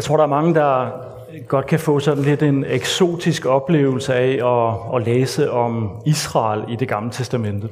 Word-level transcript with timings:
Jeg 0.00 0.04
tror, 0.04 0.16
der 0.16 0.24
er 0.24 0.28
mange, 0.28 0.54
der 0.54 0.90
godt 1.48 1.66
kan 1.66 1.78
få 1.78 2.00
sådan 2.00 2.24
lidt 2.24 2.42
en 2.42 2.64
eksotisk 2.68 3.46
oplevelse 3.46 4.14
af 4.14 4.30
at, 4.30 4.96
at 4.96 5.06
læse 5.06 5.50
om 5.50 5.90
Israel 6.06 6.64
i 6.68 6.76
det 6.76 6.88
gamle 6.88 7.10
testamente. 7.10 7.68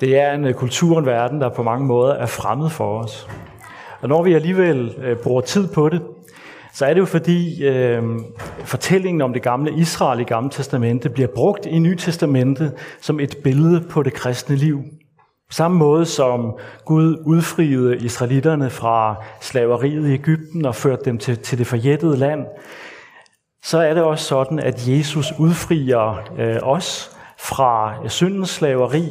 Det 0.00 0.18
er 0.18 0.32
en 0.32 0.44
øh, 0.44 0.54
kultur 0.54 0.92
og 0.92 0.98
en 0.98 1.06
verden, 1.06 1.40
der 1.40 1.48
på 1.48 1.62
mange 1.62 1.86
måder 1.86 2.14
er 2.14 2.26
fremmed 2.26 2.70
for 2.70 3.02
os. 3.02 3.28
Og 4.00 4.08
når 4.08 4.22
vi 4.22 4.34
alligevel 4.34 4.94
øh, 5.02 5.16
bruger 5.16 5.40
tid 5.40 5.68
på 5.68 5.88
det, 5.88 6.02
så 6.72 6.86
er 6.86 6.94
det 6.94 7.00
jo 7.00 7.06
fordi 7.06 7.64
øh, 7.64 8.02
fortællingen 8.64 9.20
om 9.20 9.32
det 9.32 9.42
gamle 9.42 9.72
Israel 9.74 10.20
i 10.20 10.24
Gamle 10.24 10.50
Testamente 10.50 11.08
bliver 11.08 11.28
brugt 11.34 11.66
i 11.66 11.78
Nye 11.78 11.96
Testamente 11.96 12.72
som 13.00 13.20
et 13.20 13.36
billede 13.44 13.80
på 13.90 14.02
det 14.02 14.12
kristne 14.12 14.56
liv. 14.56 14.82
På 15.50 15.54
samme 15.54 15.78
måde 15.78 16.06
som 16.06 16.58
Gud 16.84 17.22
udfriede 17.26 17.96
israelitterne 17.96 18.70
fra 18.70 19.24
slaveriet 19.40 20.08
i 20.08 20.12
Ægypten 20.12 20.66
og 20.66 20.74
førte 20.74 21.04
dem 21.04 21.18
til, 21.18 21.38
til 21.38 21.58
det 21.58 21.66
forjættede 21.66 22.16
land, 22.16 22.46
så 23.62 23.78
er 23.78 23.94
det 23.94 24.02
også 24.02 24.24
sådan, 24.24 24.58
at 24.58 24.88
Jesus 24.88 25.32
udfrier 25.38 26.30
øh, 26.38 26.56
os 26.62 27.16
fra 27.38 27.94
syndens 28.08 28.50
slaveri 28.50 29.04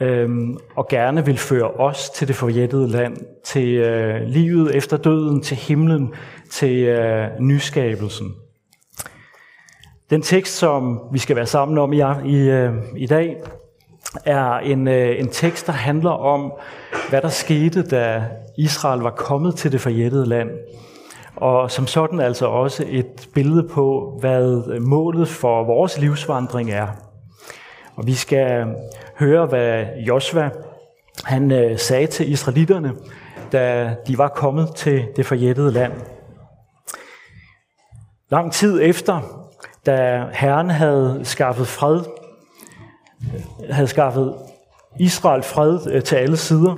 øh, 0.00 0.28
og 0.76 0.88
gerne 0.88 1.24
vil 1.24 1.38
føre 1.38 1.70
os 1.70 2.10
til 2.10 2.28
det 2.28 2.36
forjættede 2.36 2.88
land, 2.88 3.16
til 3.44 3.68
øh, 3.68 4.22
livet 4.22 4.76
efter 4.76 4.96
døden, 4.96 5.42
til 5.42 5.56
himlen, 5.56 6.14
til 6.50 6.76
øh, 6.76 7.28
nyskabelsen. 7.40 8.34
Den 10.10 10.22
tekst, 10.22 10.58
som 10.58 11.00
vi 11.12 11.18
skal 11.18 11.36
være 11.36 11.46
sammen 11.46 11.78
om 11.78 11.92
i, 11.92 12.02
i, 12.24 12.50
øh, 12.50 12.72
i 12.96 13.06
dag, 13.06 13.36
er 14.24 14.58
en, 14.58 14.88
øh, 14.88 15.20
en 15.20 15.28
tekst, 15.28 15.66
der 15.66 15.72
handler 15.72 16.10
om, 16.10 16.52
hvad 17.10 17.22
der 17.22 17.28
skete, 17.28 17.82
da 17.82 18.22
Israel 18.58 19.00
var 19.00 19.10
kommet 19.10 19.56
til 19.56 19.72
det 19.72 19.80
forjættede 19.80 20.26
land. 20.26 20.50
Og 21.36 21.70
som 21.70 21.86
sådan 21.86 22.20
altså 22.20 22.46
også 22.46 22.84
et 22.88 23.28
billede 23.34 23.68
på, 23.68 24.16
hvad 24.20 24.62
øh, 24.72 24.82
målet 24.82 25.28
for 25.28 25.64
vores 25.64 25.98
livsvandring 25.98 26.70
er. 26.70 26.86
Og 27.96 28.06
vi 28.06 28.14
skal 28.14 28.66
høre, 29.18 29.46
hvad 29.46 29.84
Josva 30.08 30.50
han 31.24 31.52
øh, 31.52 31.78
sagde 31.78 32.06
til 32.06 32.32
israelitterne, 32.32 32.92
da 33.52 33.94
de 34.06 34.18
var 34.18 34.28
kommet 34.28 34.74
til 34.74 35.04
det 35.16 35.26
forjættede 35.26 35.72
land. 35.72 35.92
Lang 38.30 38.52
tid 38.52 38.80
efter, 38.82 39.20
da 39.86 40.24
Herren 40.32 40.70
havde 40.70 41.20
skaffet 41.22 41.66
fred 41.66 42.00
havde 43.70 43.88
skaffet 43.88 44.34
Israel 44.98 45.42
fred 45.42 45.78
øh, 45.90 46.02
til 46.02 46.16
alle 46.16 46.36
sider, 46.36 46.76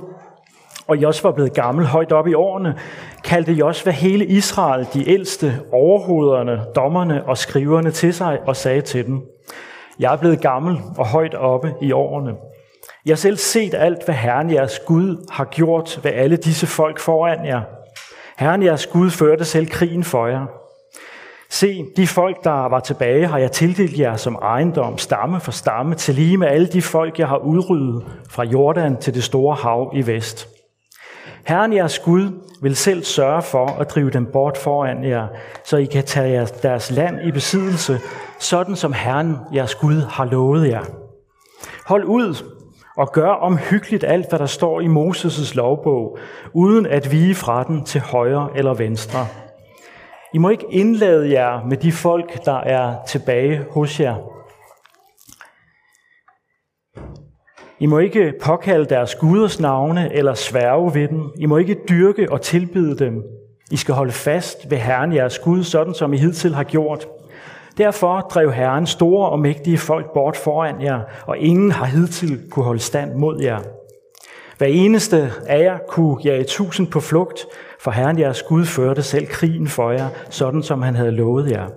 og 0.87 0.97
Josva 0.97 1.27
var 1.27 1.35
blevet 1.35 1.53
gammel 1.53 1.85
højt 1.85 2.11
op 2.11 2.27
i 2.27 2.33
årene, 2.33 2.75
kaldte 3.23 3.53
Josva 3.53 3.91
hele 3.91 4.25
Israel, 4.25 4.87
de 4.93 5.09
ældste, 5.09 5.61
overhovederne, 5.71 6.61
dommerne 6.75 7.23
og 7.25 7.37
skriverne 7.37 7.91
til 7.91 8.13
sig 8.13 8.39
og 8.45 8.55
sagde 8.55 8.81
til 8.81 9.05
dem, 9.05 9.21
Jeg 9.99 10.13
er 10.13 10.17
blevet 10.17 10.41
gammel 10.41 10.77
og 10.97 11.07
højt 11.07 11.35
oppe 11.35 11.73
i 11.81 11.91
årene. 11.91 12.31
Jeg 13.05 13.11
har 13.11 13.17
selv 13.17 13.37
set 13.37 13.73
alt, 13.73 14.05
hvad 14.05 14.15
Herren 14.15 14.53
jeres 14.53 14.79
Gud 14.79 15.29
har 15.31 15.45
gjort 15.45 15.99
ved 16.03 16.11
alle 16.11 16.37
disse 16.37 16.67
folk 16.67 16.99
foran 16.99 17.45
jer. 17.45 17.61
Herren 18.37 18.63
jeres 18.63 18.87
Gud 18.87 19.09
førte 19.09 19.45
selv 19.45 19.67
krigen 19.67 20.03
for 20.03 20.27
jer. 20.27 20.45
Se, 21.49 21.85
de 21.97 22.07
folk, 22.07 22.43
der 22.43 22.69
var 22.69 22.79
tilbage, 22.79 23.27
har 23.27 23.37
jeg 23.37 23.51
tildelt 23.51 23.99
jer 23.99 24.15
som 24.15 24.35
ejendom, 24.35 24.97
stamme 24.97 25.39
for 25.39 25.51
stamme, 25.51 25.95
til 25.95 26.15
lige 26.15 26.37
med 26.37 26.47
alle 26.47 26.67
de 26.67 26.81
folk, 26.81 27.19
jeg 27.19 27.27
har 27.27 27.37
udryddet 27.37 28.03
fra 28.29 28.43
Jordan 28.43 28.97
til 28.97 29.13
det 29.13 29.23
store 29.23 29.55
hav 29.55 29.91
i 29.95 30.07
vest. 30.07 30.47
Herren 31.45 31.73
jeres 31.73 31.99
Gud 31.99 32.29
vil 32.61 32.75
selv 32.75 33.03
sørge 33.03 33.41
for 33.41 33.65
at 33.65 33.89
drive 33.89 34.09
dem 34.09 34.25
bort 34.33 34.57
foran 34.57 35.03
jer, 35.03 35.27
så 35.63 35.77
I 35.77 35.85
kan 35.85 36.03
tage 36.03 36.47
deres 36.63 36.91
land 36.91 37.27
i 37.27 37.31
besiddelse, 37.31 37.99
sådan 38.39 38.75
som 38.75 38.93
Herren 38.93 39.37
jeres 39.53 39.75
Gud 39.75 40.01
har 40.01 40.25
lovet 40.25 40.69
jer. 40.69 40.83
Hold 41.85 42.03
ud 42.03 42.35
og 42.97 43.11
gør 43.11 43.29
omhyggeligt 43.29 44.03
alt, 44.03 44.29
hvad 44.29 44.39
der 44.39 44.45
står 44.45 44.81
i 44.81 44.85
Moses' 44.85 45.55
lovbog, 45.55 46.17
uden 46.53 46.85
at 46.85 47.11
vige 47.11 47.35
fra 47.35 47.63
den 47.63 47.85
til 47.85 48.01
højre 48.01 48.49
eller 48.55 48.73
venstre 48.73 49.27
i 50.33 50.37
må 50.37 50.49
ikke 50.49 50.65
indlade 50.69 51.31
jer 51.31 51.65
med 51.65 51.77
de 51.77 51.91
folk, 51.91 52.45
der 52.45 52.57
er 52.57 52.95
tilbage 53.07 53.65
hos 53.71 53.99
jer. 53.99 54.15
I 57.79 57.85
må 57.85 57.99
ikke 57.99 58.33
påkalde 58.41 58.85
deres 58.85 59.15
guders 59.15 59.59
navne 59.59 60.13
eller 60.13 60.33
sværge 60.33 60.93
ved 60.93 61.07
dem. 61.07 61.31
I 61.37 61.45
må 61.45 61.57
ikke 61.57 61.77
dyrke 61.89 62.31
og 62.31 62.41
tilbyde 62.41 62.97
dem. 62.99 63.23
I 63.71 63.77
skal 63.77 63.95
holde 63.95 64.11
fast 64.11 64.69
ved 64.69 64.77
Herren 64.77 65.13
jeres 65.13 65.39
Gud, 65.39 65.63
sådan 65.63 65.93
som 65.93 66.13
I 66.13 66.17
hidtil 66.17 66.55
har 66.55 66.63
gjort. 66.63 67.07
Derfor 67.77 68.19
drev 68.19 68.51
Herren 68.51 68.87
store 68.87 69.29
og 69.29 69.39
mægtige 69.39 69.77
folk 69.77 70.13
bort 70.13 70.37
foran 70.37 70.81
jer, 70.81 71.01
og 71.25 71.37
ingen 71.37 71.71
har 71.71 71.85
hidtil 71.85 72.49
kunne 72.51 72.65
holde 72.65 72.79
stand 72.79 73.13
mod 73.13 73.41
jer. 73.41 73.59
Hver 74.57 74.67
eneste 74.67 75.31
af 75.47 75.63
jer 75.63 75.77
kunne 75.87 76.17
jage 76.23 76.43
tusind 76.43 76.87
på 76.87 76.99
flugt, 76.99 77.45
for 77.79 77.91
Herren 77.91 78.19
jeres 78.19 78.43
Gud 78.43 78.65
førte 78.65 79.03
selv 79.03 79.27
krigen 79.27 79.67
for 79.67 79.91
jer, 79.91 80.07
sådan 80.29 80.63
som 80.63 80.81
han 80.81 80.95
havde 80.95 81.11
lovet 81.11 81.51
jer. 81.51 81.67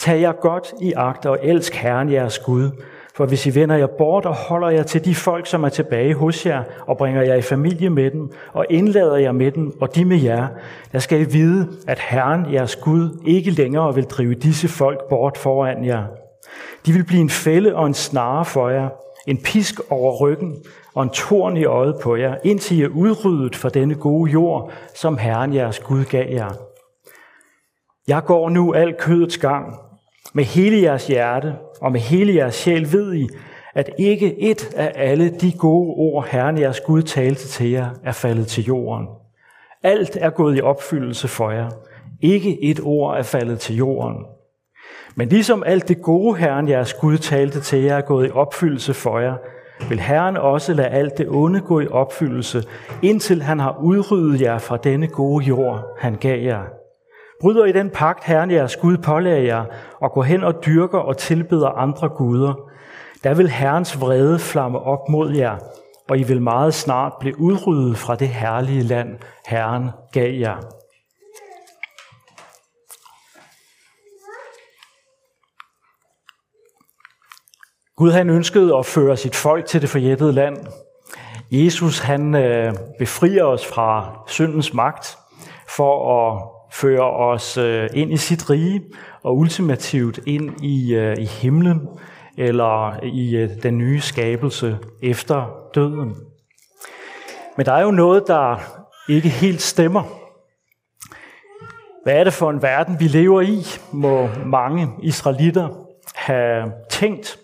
Tag 0.00 0.20
jer 0.20 0.32
godt 0.32 0.74
i 0.80 0.92
agt 0.96 1.26
og 1.26 1.38
elsk 1.42 1.74
Herren 1.74 2.12
jeres 2.12 2.38
Gud, 2.38 2.70
for 3.14 3.26
hvis 3.26 3.46
I 3.46 3.54
vender 3.54 3.76
jer 3.76 3.86
bort 3.98 4.26
og 4.26 4.34
holder 4.34 4.68
jer 4.68 4.82
til 4.82 5.04
de 5.04 5.14
folk, 5.14 5.46
som 5.46 5.64
er 5.64 5.68
tilbage 5.68 6.14
hos 6.14 6.46
jer, 6.46 6.62
og 6.86 6.96
bringer 6.96 7.22
jer 7.22 7.34
i 7.34 7.42
familie 7.42 7.90
med 7.90 8.10
dem, 8.10 8.32
og 8.52 8.66
indlader 8.70 9.16
jer 9.16 9.32
med 9.32 9.52
dem, 9.52 9.72
og 9.80 9.94
de 9.94 10.04
med 10.04 10.20
jer, 10.20 10.46
der 10.92 10.98
skal 10.98 11.20
I 11.20 11.24
vide, 11.24 11.68
at 11.88 11.98
Herren 11.98 12.52
jeres 12.52 12.76
Gud 12.76 13.22
ikke 13.26 13.50
længere 13.50 13.94
vil 13.94 14.04
drive 14.04 14.34
disse 14.34 14.68
folk 14.68 15.08
bort 15.08 15.38
foran 15.38 15.84
jer. 15.84 16.04
De 16.86 16.92
vil 16.92 17.04
blive 17.04 17.20
en 17.20 17.30
fælde 17.30 17.74
og 17.74 17.86
en 17.86 17.94
snare 17.94 18.44
for 18.44 18.68
jer, 18.68 18.88
en 19.26 19.42
pisk 19.42 19.80
over 19.90 20.20
ryggen 20.20 20.56
og 20.94 21.02
en 21.02 21.10
torn 21.10 21.56
i 21.56 21.64
øjet 21.64 21.96
på 22.02 22.16
jer, 22.16 22.36
indtil 22.44 22.78
I 22.78 22.82
er 22.82 22.88
udryddet 22.88 23.56
fra 23.56 23.68
denne 23.68 23.94
gode 23.94 24.30
jord, 24.30 24.72
som 24.94 25.18
Herren 25.18 25.54
jeres 25.54 25.78
Gud 25.78 26.04
gav 26.04 26.26
jer. 26.30 26.50
Jeg 28.08 28.24
går 28.24 28.48
nu 28.48 28.74
al 28.74 28.94
kødets 28.98 29.38
gang. 29.38 29.74
Med 30.34 30.44
hele 30.44 30.82
jeres 30.82 31.06
hjerte 31.06 31.54
og 31.80 31.92
med 31.92 32.00
hele 32.00 32.34
jeres 32.34 32.54
sjæl 32.54 32.92
ved 32.92 33.14
I, 33.14 33.28
at 33.74 33.90
ikke 33.98 34.40
et 34.40 34.74
af 34.74 34.92
alle 34.94 35.30
de 35.30 35.52
gode 35.52 35.94
ord, 35.96 36.26
Herren 36.30 36.58
jeres 36.58 36.80
Gud 36.80 37.02
talte 37.02 37.48
til 37.48 37.70
jer, 37.70 37.90
er 38.04 38.12
faldet 38.12 38.46
til 38.46 38.64
jorden. 38.64 39.08
Alt 39.82 40.16
er 40.20 40.30
gået 40.30 40.58
i 40.58 40.60
opfyldelse 40.60 41.28
for 41.28 41.50
jer. 41.50 41.70
Ikke 42.20 42.64
et 42.64 42.80
ord 42.82 43.18
er 43.18 43.22
faldet 43.22 43.60
til 43.60 43.76
jorden. 43.76 44.26
Men 45.14 45.28
ligesom 45.28 45.62
alt 45.66 45.88
det 45.88 46.02
gode 46.02 46.36
Herren 46.36 46.68
jeres 46.68 46.94
Gud 46.94 47.18
talte 47.18 47.60
til 47.60 47.82
jer 47.82 47.96
er 47.96 48.00
gået 48.00 48.26
i 48.28 48.30
opfyldelse 48.30 48.94
for 48.94 49.18
jer, 49.18 49.36
vil 49.88 50.00
Herren 50.00 50.36
også 50.36 50.74
lade 50.74 50.88
alt 50.88 51.18
det 51.18 51.26
onde 51.28 51.60
gå 51.60 51.80
i 51.80 51.88
opfyldelse, 51.88 52.62
indtil 53.02 53.42
han 53.42 53.60
har 53.60 53.78
udryddet 53.80 54.40
jer 54.40 54.58
fra 54.58 54.76
denne 54.76 55.06
gode 55.06 55.44
jord, 55.44 55.84
han 55.98 56.14
gav 56.14 56.42
jer. 56.42 56.62
Bryder 57.40 57.64
i 57.64 57.72
den 57.72 57.90
pagt, 57.90 58.24
Herren 58.24 58.50
jeres 58.50 58.76
Gud 58.76 58.96
pålærer 58.96 59.42
jer, 59.42 59.64
og 60.00 60.12
går 60.12 60.22
hen 60.22 60.44
og 60.44 60.54
dyrker 60.66 60.98
og 60.98 61.16
tilbeder 61.16 61.68
andre 61.68 62.08
guder, 62.08 62.54
der 63.24 63.34
vil 63.34 63.48
Herrens 63.48 64.00
vrede 64.00 64.38
flamme 64.38 64.78
op 64.78 65.08
mod 65.08 65.32
jer, 65.34 65.56
og 66.10 66.18
I 66.18 66.22
vil 66.22 66.42
meget 66.42 66.74
snart 66.74 67.12
blive 67.20 67.40
udryddet 67.40 67.96
fra 67.96 68.14
det 68.14 68.28
herlige 68.28 68.82
land, 68.82 69.08
Herren 69.46 69.90
gav 70.12 70.32
jer. 70.34 70.56
Gud 78.02 78.10
han 78.12 78.30
ønskede 78.30 78.76
at 78.76 78.86
føre 78.86 79.16
sit 79.16 79.36
folk 79.36 79.66
til 79.66 79.82
det 79.82 79.88
forjættede 79.88 80.32
land. 80.32 80.56
Jesus 81.50 81.98
han 81.98 82.34
øh, 82.34 82.74
befrier 82.98 83.44
os 83.44 83.66
fra 83.66 84.18
syndens 84.26 84.74
magt 84.74 85.18
for 85.68 86.20
at 86.20 86.42
føre 86.72 87.10
os 87.10 87.58
øh, 87.58 87.88
ind 87.94 88.12
i 88.12 88.16
sit 88.16 88.50
rige 88.50 88.82
og 89.22 89.38
ultimativt 89.38 90.20
ind 90.26 90.64
i, 90.64 90.94
øh, 90.94 91.16
i 91.18 91.24
himlen 91.24 91.88
eller 92.38 93.04
i 93.04 93.36
øh, 93.36 93.50
den 93.62 93.78
nye 93.78 94.00
skabelse 94.00 94.78
efter 95.02 95.50
døden. 95.74 96.16
Men 97.56 97.66
der 97.66 97.72
er 97.72 97.82
jo 97.82 97.90
noget, 97.90 98.24
der 98.26 98.60
ikke 99.08 99.28
helt 99.28 99.62
stemmer. 99.62 100.02
Hvad 102.04 102.14
er 102.14 102.24
det 102.24 102.32
for 102.32 102.50
en 102.50 102.62
verden, 102.62 103.00
vi 103.00 103.04
lever 103.04 103.40
i, 103.40 103.62
må 103.92 104.28
mange 104.46 104.88
israelitter 105.02 105.68
have 106.14 106.72
tænkt, 106.90 107.41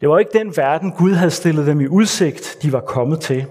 det 0.00 0.08
var 0.08 0.18
ikke 0.18 0.38
den 0.38 0.56
verden, 0.56 0.92
Gud 0.92 1.12
havde 1.12 1.30
stillet 1.30 1.66
dem 1.66 1.80
i 1.80 1.86
udsigt, 1.86 2.58
de 2.62 2.72
var 2.72 2.80
kommet 2.80 3.20
til. 3.20 3.46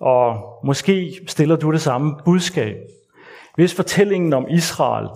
Og 0.00 0.36
måske 0.64 1.20
stiller 1.26 1.56
du 1.56 1.72
det 1.72 1.80
samme 1.80 2.16
budskab. 2.24 2.76
Hvis 3.54 3.74
fortællingen 3.74 4.32
om 4.32 4.46
Israel, 4.48 5.08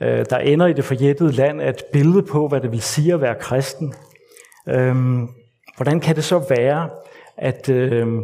øh, 0.00 0.24
der 0.30 0.38
ender 0.38 0.66
i 0.66 0.72
det 0.72 0.84
forjættede 0.84 1.32
land, 1.32 1.60
er 1.60 1.68
et 1.68 1.84
billede 1.92 2.22
på, 2.22 2.48
hvad 2.48 2.60
det 2.60 2.72
vil 2.72 2.82
sige 2.82 3.14
at 3.14 3.20
være 3.20 3.34
kristen, 3.40 3.94
øhm, 4.68 5.28
hvordan 5.76 6.00
kan 6.00 6.16
det 6.16 6.24
så 6.24 6.44
være, 6.48 6.88
at, 7.36 7.68
øhm, 7.68 8.22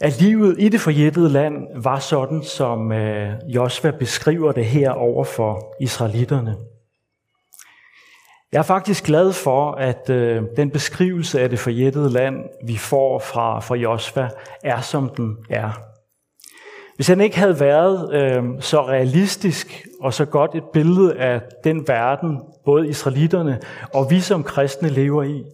at 0.00 0.20
livet 0.20 0.56
i 0.58 0.68
det 0.68 0.80
forjættede 0.80 1.28
land 1.28 1.82
var 1.82 1.98
sådan, 1.98 2.42
som 2.42 2.92
øh, 2.92 3.32
Josva 3.48 3.90
beskriver 3.90 4.52
det 4.52 4.64
her 4.64 4.90
over 4.90 5.24
for 5.24 5.74
israelitterne. 5.80 6.56
Jeg 8.52 8.58
er 8.58 8.62
faktisk 8.62 9.04
glad 9.04 9.32
for, 9.32 9.72
at 9.72 10.10
øh, 10.10 10.42
den 10.56 10.70
beskrivelse 10.70 11.40
af 11.40 11.50
det 11.50 11.58
forjættede 11.58 12.10
land, 12.10 12.36
vi 12.66 12.76
får 12.76 13.18
fra, 13.18 13.60
fra 13.60 13.74
Josva, 13.74 14.28
er 14.64 14.80
som 14.80 15.08
den 15.08 15.36
er. 15.50 15.70
Hvis 16.96 17.08
han 17.08 17.20
ikke 17.20 17.38
havde 17.38 17.60
været 17.60 18.14
øh, 18.14 18.44
så 18.60 18.86
realistisk 18.86 19.86
og 20.00 20.14
så 20.14 20.24
godt 20.24 20.54
et 20.54 20.64
billede 20.72 21.16
af 21.16 21.40
den 21.64 21.88
verden, 21.88 22.40
både 22.64 22.88
israelitterne 22.88 23.60
og 23.94 24.10
vi 24.10 24.20
som 24.20 24.44
kristne 24.44 24.88
lever 24.88 25.22
i, 25.22 25.44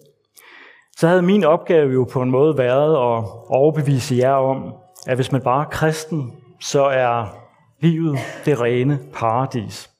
så 0.97 1.09
havde 1.09 1.23
min 1.23 1.45
opgave 1.45 1.93
jo 1.93 2.05
på 2.13 2.23
en 2.23 2.31
måde 2.31 2.59
været 2.59 2.93
at 2.93 3.25
overbevise 3.49 4.17
jer 4.17 4.33
om, 4.33 4.75
at 5.07 5.17
hvis 5.17 5.33
man 5.33 5.41
bare 5.41 5.65
er 5.65 5.69
kristen, 5.69 6.33
så 6.61 6.85
er 6.85 7.37
livet 7.81 8.19
det 8.45 8.61
rene 8.61 8.99
paradis. 9.15 9.91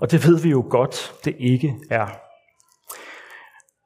Og 0.00 0.10
det 0.10 0.26
ved 0.26 0.40
vi 0.40 0.50
jo 0.50 0.64
godt, 0.70 1.14
det 1.24 1.36
ikke 1.38 1.74
er. 1.90 2.06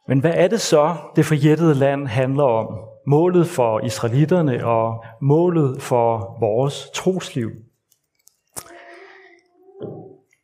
Men 0.09 0.21
hvad 0.21 0.33
er 0.35 0.49
det 0.49 0.61
så, 0.61 0.97
det 1.17 1.27
forjættede 1.27 1.75
land 1.75 2.07
handler 2.07 2.45
om? 2.45 2.79
Målet 3.07 3.47
for 3.47 3.81
israelitterne 3.81 4.67
og 4.67 5.05
målet 5.21 5.83
for 5.83 6.37
vores 6.41 6.91
trosliv. 6.95 7.51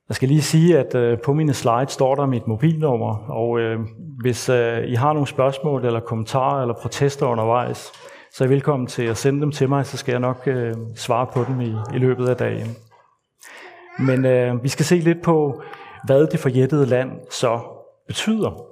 Jeg 0.09 0.15
skal 0.15 0.29
lige 0.29 0.43
sige, 0.43 0.79
at 0.79 0.95
øh, 0.95 1.19
på 1.25 1.33
mine 1.33 1.55
slides 1.55 1.93
står 1.93 2.15
der 2.15 2.27
mit 2.27 2.47
mobilnummer, 2.47 3.17
og 3.29 3.61
øh, 3.61 3.81
hvis 4.21 4.49
øh, 4.49 4.85
I 4.89 4.95
har 4.95 5.13
nogle 5.13 5.27
spørgsmål 5.27 5.85
eller 5.85 6.01
kommentarer 6.01 6.63
eller 6.63 6.75
protester 6.75 7.27
undervejs, 7.27 7.93
så 8.33 8.45
er 8.45 8.49
I 8.49 8.51
velkommen 8.51 8.87
til 8.87 9.03
at 9.03 9.17
sende 9.17 9.41
dem 9.41 9.51
til 9.51 9.69
mig, 9.69 9.87
så 9.87 9.97
skal 9.97 10.13
jeg 10.13 10.21
nok 10.21 10.43
øh, 10.47 10.75
svare 10.95 11.27
på 11.27 11.45
dem 11.45 11.61
i, 11.61 11.75
i 11.95 11.99
løbet 11.99 12.29
af 12.29 12.37
dagen. 12.37 12.77
Men 13.99 14.25
øh, 14.25 14.63
vi 14.63 14.69
skal 14.69 14.85
se 14.85 14.97
lidt 14.97 15.23
på, 15.23 15.63
hvad 16.05 16.27
det 16.27 16.41
forjættede 16.41 16.87
land 16.87 17.11
så 17.31 17.61
betyder. 18.07 18.71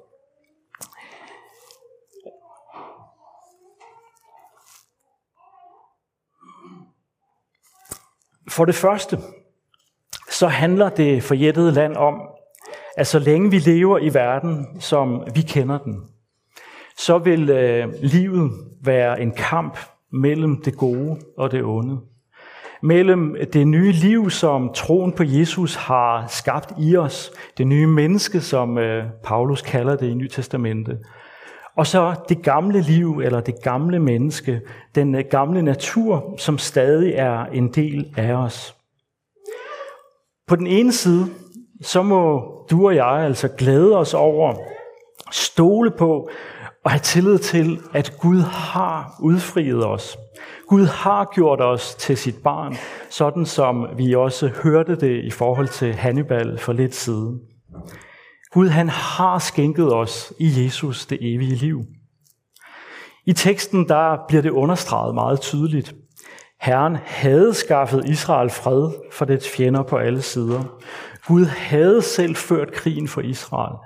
For 8.51 8.65
det 8.65 8.75
første, 8.75 9.19
så 10.31 10.47
handler 10.47 10.89
det 10.89 11.23
forjættede 11.23 11.73
land 11.73 11.97
om, 11.97 12.21
at 12.97 13.07
så 13.07 13.19
længe 13.19 13.51
vi 13.51 13.59
lever 13.59 13.99
i 13.99 14.15
verden, 14.15 14.81
som 14.81 15.23
vi 15.35 15.41
kender 15.41 15.79
den, 15.79 16.09
så 16.97 17.19
vil 17.19 17.51
øh, 17.51 17.89
livet 18.03 18.51
være 18.83 19.21
en 19.21 19.33
kamp 19.33 19.79
mellem 20.13 20.63
det 20.63 20.77
gode 20.77 21.21
og 21.37 21.51
det 21.51 21.65
onde. 21.65 22.01
Mellem 22.83 23.37
det 23.53 23.67
nye 23.67 23.93
liv, 23.93 24.31
som 24.31 24.71
troen 24.75 25.13
på 25.13 25.23
Jesus 25.27 25.75
har 25.75 26.27
skabt 26.29 26.73
i 26.79 26.97
os, 26.97 27.33
det 27.59 27.67
nye 27.67 27.87
menneske, 27.87 28.41
som 28.41 28.79
øh, 28.79 29.05
Paulus 29.25 29.63
kalder 29.63 29.97
det 29.97 30.11
i 30.11 30.15
Nye 30.15 30.29
Testamente, 30.29 30.99
og 31.77 31.87
så 31.87 32.15
det 32.29 32.43
gamle 32.43 32.81
liv, 32.81 33.21
eller 33.25 33.41
det 33.41 33.63
gamle 33.63 33.99
menneske, 33.99 34.61
den 34.95 35.15
øh, 35.15 35.25
gamle 35.31 35.63
natur, 35.63 36.35
som 36.37 36.59
stadig 36.59 37.13
er 37.13 37.45
en 37.45 37.69
del 37.69 38.15
af 38.17 38.33
os. 38.33 38.75
På 40.47 40.57
den 40.57 40.67
ene 40.67 40.93
side, 40.93 41.27
så 41.83 42.03
må 42.03 42.43
du 42.71 42.87
og 42.87 42.95
jeg 42.95 43.07
altså 43.07 43.49
glæde 43.49 43.97
os 43.97 44.15
over, 44.15 44.55
stole 45.31 45.91
på 45.91 46.31
og 46.89 46.93
have 46.93 47.01
tillid 47.01 47.39
til, 47.39 47.81
at 47.93 48.13
Gud 48.21 48.41
har 48.41 49.17
udfriet 49.21 49.87
os. 49.87 50.19
Gud 50.69 50.87
har 50.87 51.31
gjort 51.35 51.61
os 51.61 51.95
til 51.95 52.17
sit 52.17 52.37
barn, 52.45 52.77
sådan 53.11 53.47
som 53.47 53.87
vi 53.97 54.15
også 54.15 54.49
hørte 54.63 54.97
det 54.97 55.25
i 55.25 55.31
forhold 55.31 55.69
til 55.69 55.95
Hannibal 55.95 56.59
for 56.59 56.73
lidt 56.73 56.95
siden. 56.95 57.41
Gud 58.53 58.69
han 58.69 58.89
har 58.89 59.39
skænket 59.39 59.95
os 59.95 60.33
i 60.39 60.65
Jesus 60.65 61.07
det 61.07 61.19
evige 61.21 61.55
liv. 61.55 61.83
I 63.27 63.33
teksten 63.33 63.89
der 63.89 64.17
bliver 64.29 64.43
det 64.43 64.51
understreget 64.51 65.15
meget 65.15 65.41
tydeligt. 65.41 65.95
Herren 66.61 66.97
havde 67.05 67.55
skaffet 67.55 68.09
Israel 68.09 68.51
fred 68.51 68.91
for 69.13 69.25
dets 69.25 69.49
fjender 69.49 69.83
på 69.83 69.97
alle 69.97 70.23
sider. 70.23 70.63
Gud 71.27 71.45
havde 71.45 72.03
selv 72.03 72.37
ført 72.37 72.73
krigen 72.73 73.09
for 73.09 73.21
Israel. 73.21 73.77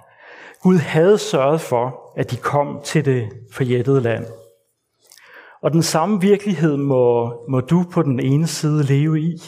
Gud 0.63 0.77
havde 0.77 1.19
sørget 1.19 1.61
for, 1.61 2.02
at 2.17 2.31
de 2.31 2.37
kom 2.37 2.81
til 2.85 3.05
det 3.05 3.29
forjættede 3.53 4.01
land. 4.01 4.27
Og 5.63 5.73
den 5.73 5.83
samme 5.83 6.21
virkelighed 6.21 6.77
må, 6.77 7.35
må 7.49 7.61
du 7.61 7.85
på 7.93 8.03
den 8.03 8.21
ene 8.21 8.47
side 8.47 8.83
leve 8.83 9.21
i. 9.21 9.43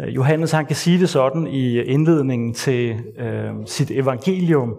Øh, 0.00 0.16
Johannes 0.16 0.52
han 0.52 0.66
kan 0.66 0.76
sige 0.76 1.00
det 1.00 1.08
sådan 1.08 1.46
i 1.46 1.78
indledningen 1.78 2.54
til 2.54 3.04
øh, 3.18 3.52
sit 3.66 3.90
evangelium, 3.90 4.74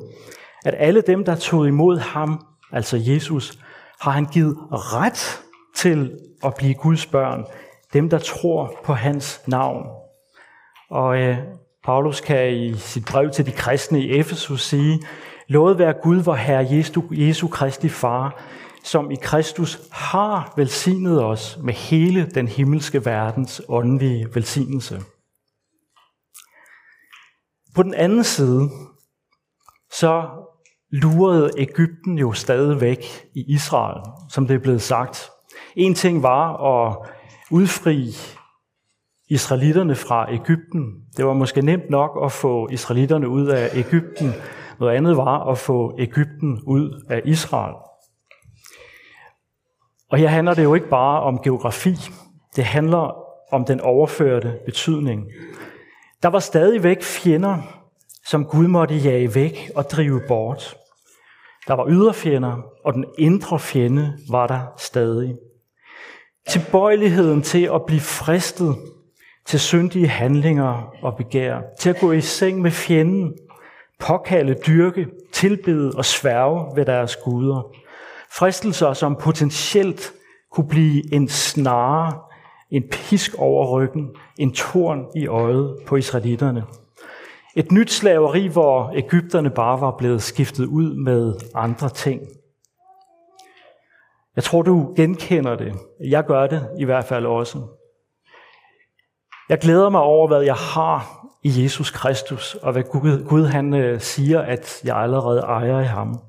at 0.66 0.76
alle 0.78 1.02
dem, 1.02 1.26
der 1.26 1.36
tog 1.36 1.68
imod 1.68 1.98
ham, 1.98 2.46
altså 2.72 2.98
Jesus, 2.98 3.60
har 4.02 4.12
han 4.12 4.26
givet 4.26 4.58
ret 4.72 5.42
til 5.76 6.18
at 6.44 6.54
blive 6.58 6.74
Guds 6.74 7.06
børn, 7.06 7.46
dem 7.94 8.10
der 8.10 8.20
tror 8.20 8.74
på 8.84 8.94
hans 8.94 9.42
navn. 9.48 9.86
Og 10.90 11.18
øh, 11.18 11.38
Paulus 11.84 12.22
kan 12.22 12.54
i 12.54 12.74
sit 12.74 13.06
brev 13.06 13.30
til 13.30 13.46
de 13.46 13.52
kristne 13.52 14.02
i 14.02 14.20
Efesus 14.20 14.64
sige, 14.64 15.00
Lovet 15.52 15.78
være 15.78 15.94
Gud, 15.94 16.24
vor 16.24 16.36
Herre 16.36 16.68
Jesu, 16.72 17.02
Jesu 17.12 17.48
Kristi 17.48 17.90
Far, 17.90 18.44
som 18.84 19.12
i 19.12 19.16
Kristus 19.16 19.80
har 19.92 20.54
velsignet 20.58 21.24
os 21.24 21.58
med 21.64 21.74
hele 21.74 22.30
den 22.30 22.48
himmelske 22.48 23.06
verdens 23.06 23.62
åndelige 23.70 24.28
velsignelse. 24.34 25.02
På 27.76 27.84
den 27.84 27.94
anden 27.94 28.24
side, 28.24 28.70
så 29.94 30.30
lurede 30.92 31.52
Ægypten 31.58 32.18
jo 32.18 32.34
stadigvæk 32.34 33.06
i 33.36 33.44
Israel, 33.48 34.02
som 34.30 34.48
det 34.48 34.56
er 34.56 34.60
blevet 34.60 34.82
sagt. 34.82 35.30
En 35.76 35.96
ting 35.96 36.24
var 36.24 36.58
at 36.58 37.10
udfri 37.52 38.16
israelitterne 39.30 39.96
fra 39.96 40.34
Ægypten. 40.34 41.06
Det 41.18 41.26
var 41.26 41.34
måske 41.34 41.62
nemt 41.62 41.90
nok 41.90 42.12
at 42.26 42.32
få 42.32 42.68
israelitterne 42.70 43.30
ud 43.30 43.48
af 43.48 43.70
Ægypten. 43.74 44.34
Noget 44.82 44.98
andet 44.98 45.18
var 45.18 45.52
at 45.52 45.58
få 45.58 45.96
Ægypten 46.00 46.62
ud 46.66 47.06
af 47.10 47.22
Israel. 47.26 47.76
Og 50.12 50.18
her 50.18 50.28
handler 50.28 50.54
det 50.54 50.64
jo 50.64 50.74
ikke 50.74 50.90
bare 50.90 51.22
om 51.22 51.40
geografi. 51.44 51.96
Det 52.56 52.64
handler 52.64 53.16
om 53.52 53.66
den 53.66 53.82
overførte 53.82 54.60
betydning. 54.66 55.26
Der 56.24 56.30
var 56.30 56.40
stadigvæk 56.40 57.04
fjender, 57.04 57.58
som 58.26 58.46
Gud 58.46 58.68
måtte 58.68 58.96
jage 58.96 59.36
væk 59.36 59.72
og 59.76 59.84
drive 59.84 60.22
bort. 60.28 60.78
Der 61.68 61.74
var 61.74 61.86
ydre 61.90 62.14
fjender, 62.14 62.62
og 62.86 62.94
den 62.94 63.06
indre 63.18 63.60
fjende 63.60 64.18
var 64.30 64.48
der 64.48 64.62
stadig. 64.78 65.36
Tilbøjeligheden 66.50 67.42
til 67.42 67.70
at 67.74 67.86
blive 67.88 68.02
fristet 68.02 68.76
til 69.46 69.60
syndige 69.60 70.08
handlinger 70.08 70.94
og 71.04 71.18
begær, 71.18 71.62
til 71.80 71.90
at 71.90 72.00
gå 72.00 72.12
i 72.12 72.22
seng 72.22 72.62
med 72.62 72.72
fjenden, 72.72 73.34
påkalde, 74.02 74.56
dyrke, 74.68 75.08
tilbede 75.32 75.92
og 75.98 76.06
sværge 76.06 76.76
ved 76.76 76.86
deres 76.86 77.16
guder. 77.16 77.76
Fristelser, 78.32 78.94
som 78.94 79.16
potentielt 79.16 80.14
kunne 80.52 80.68
blive 80.68 81.14
en 81.14 81.28
snare, 81.30 82.14
en 82.72 82.84
pisk 82.92 83.36
over 83.38 83.80
ryggen, 83.80 84.10
en 84.40 84.54
torn 84.54 85.06
i 85.16 85.28
øjet 85.28 85.78
på 85.88 85.96
israelitterne. 85.96 86.64
Et 87.56 87.72
nyt 87.72 87.92
slaveri, 87.92 88.48
hvor 88.48 88.92
Ægypterne 88.96 89.50
bare 89.50 89.82
var 89.82 89.92
blevet 89.98 90.22
skiftet 90.22 90.66
ud 90.66 90.96
med 90.96 91.34
andre 91.56 91.90
ting. 91.90 92.22
Jeg 94.36 94.44
tror, 94.44 94.62
du 94.62 94.94
genkender 94.96 95.56
det. 95.56 95.74
Jeg 96.00 96.26
gør 96.26 96.48
det 96.48 96.70
i 96.80 96.86
hvert 96.86 97.06
fald 97.06 97.26
også. 97.26 97.60
Jeg 99.50 99.60
glæder 99.60 99.90
mig 99.90 100.02
over, 100.02 100.28
hvad 100.28 100.42
jeg 100.42 100.56
har 100.56 101.21
i 101.44 101.64
Jesus 101.64 101.92
Kristus, 101.92 102.56
og 102.56 102.72
hvad 102.72 102.84
Gud, 102.84 103.26
Gud 103.26 103.46
han 103.46 103.74
øh, 103.74 104.02
siger, 104.02 104.42
at 104.42 104.82
jeg 104.84 104.98
allerede 104.98 105.40
ejer 105.40 105.80
i 105.80 105.86
ham. 105.86 106.20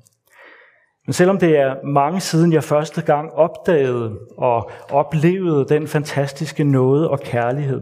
Men 1.05 1.13
selvom 1.13 1.37
det 1.37 1.57
er 1.57 1.75
mange 1.85 2.19
siden 2.19 2.53
jeg 2.53 2.63
første 2.63 3.01
gang 3.01 3.33
opdagede 3.33 4.19
og 4.37 4.71
oplevede 4.89 5.65
den 5.69 5.87
fantastiske 5.87 6.63
nåde 6.63 7.09
og 7.09 7.19
kærlighed, 7.19 7.81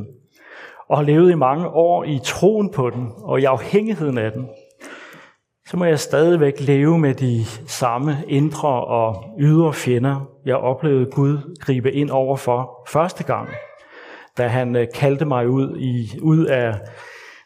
og 0.89 0.97
har 0.97 1.03
levet 1.03 1.31
i 1.31 1.35
mange 1.35 1.67
år 1.67 2.03
i 2.03 2.19
troen 2.23 2.71
på 2.71 2.89
den 2.89 3.11
og 3.17 3.41
i 3.41 3.43
afhængigheden 3.43 4.17
af 4.17 4.31
den, 4.31 4.49
så 5.67 5.77
må 5.77 5.85
jeg 5.85 5.99
stadigvæk 5.99 6.53
leve 6.59 6.99
med 6.99 7.13
de 7.13 7.45
samme 7.67 8.17
indre 8.27 8.85
og 8.85 9.23
ydre 9.39 9.73
fjender, 9.73 10.29
jeg 10.45 10.55
oplevede 10.55 11.11
Gud 11.11 11.57
gribe 11.59 11.91
ind 11.91 12.09
over 12.09 12.35
for 12.35 12.87
første 12.87 13.23
gang, 13.23 13.49
da 14.37 14.47
han 14.47 14.75
øh, 14.75 14.87
kaldte 14.95 15.25
mig 15.25 15.49
ud, 15.49 15.77
i, 15.77 16.19
ud 16.21 16.45
af 16.45 16.73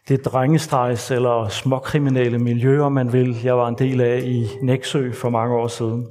det 0.08 0.26
drengestregs 0.26 1.12
eller 1.12 1.48
småkriminelle 1.48 2.40
miljø, 2.40 2.90
man 2.90 3.14
vil, 3.14 3.44
jeg 3.44 3.58
var 3.58 3.68
en 3.68 3.78
del 3.78 4.02
af 4.02 4.22
i 4.24 4.48
Næksø 4.62 5.12
for 5.12 5.30
mange 5.30 5.56
år 5.56 5.68
siden. 5.68 6.08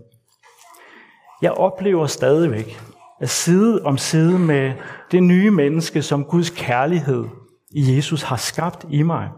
Jeg 1.43 1.53
oplever 1.53 2.07
stadigvæk, 2.07 2.81
at 3.21 3.31
side 3.31 3.83
om 3.85 3.99
side 3.99 4.39
med 4.39 4.73
det 5.11 5.23
nye 5.23 5.51
menneske, 5.51 6.03
som 6.03 6.25
Guds 6.25 6.51
kærlighed 6.51 7.25
i 7.71 7.97
Jesus 7.97 8.23
har 8.23 8.37
skabt 8.37 8.87
i 8.91 9.03
mig. 9.03 9.29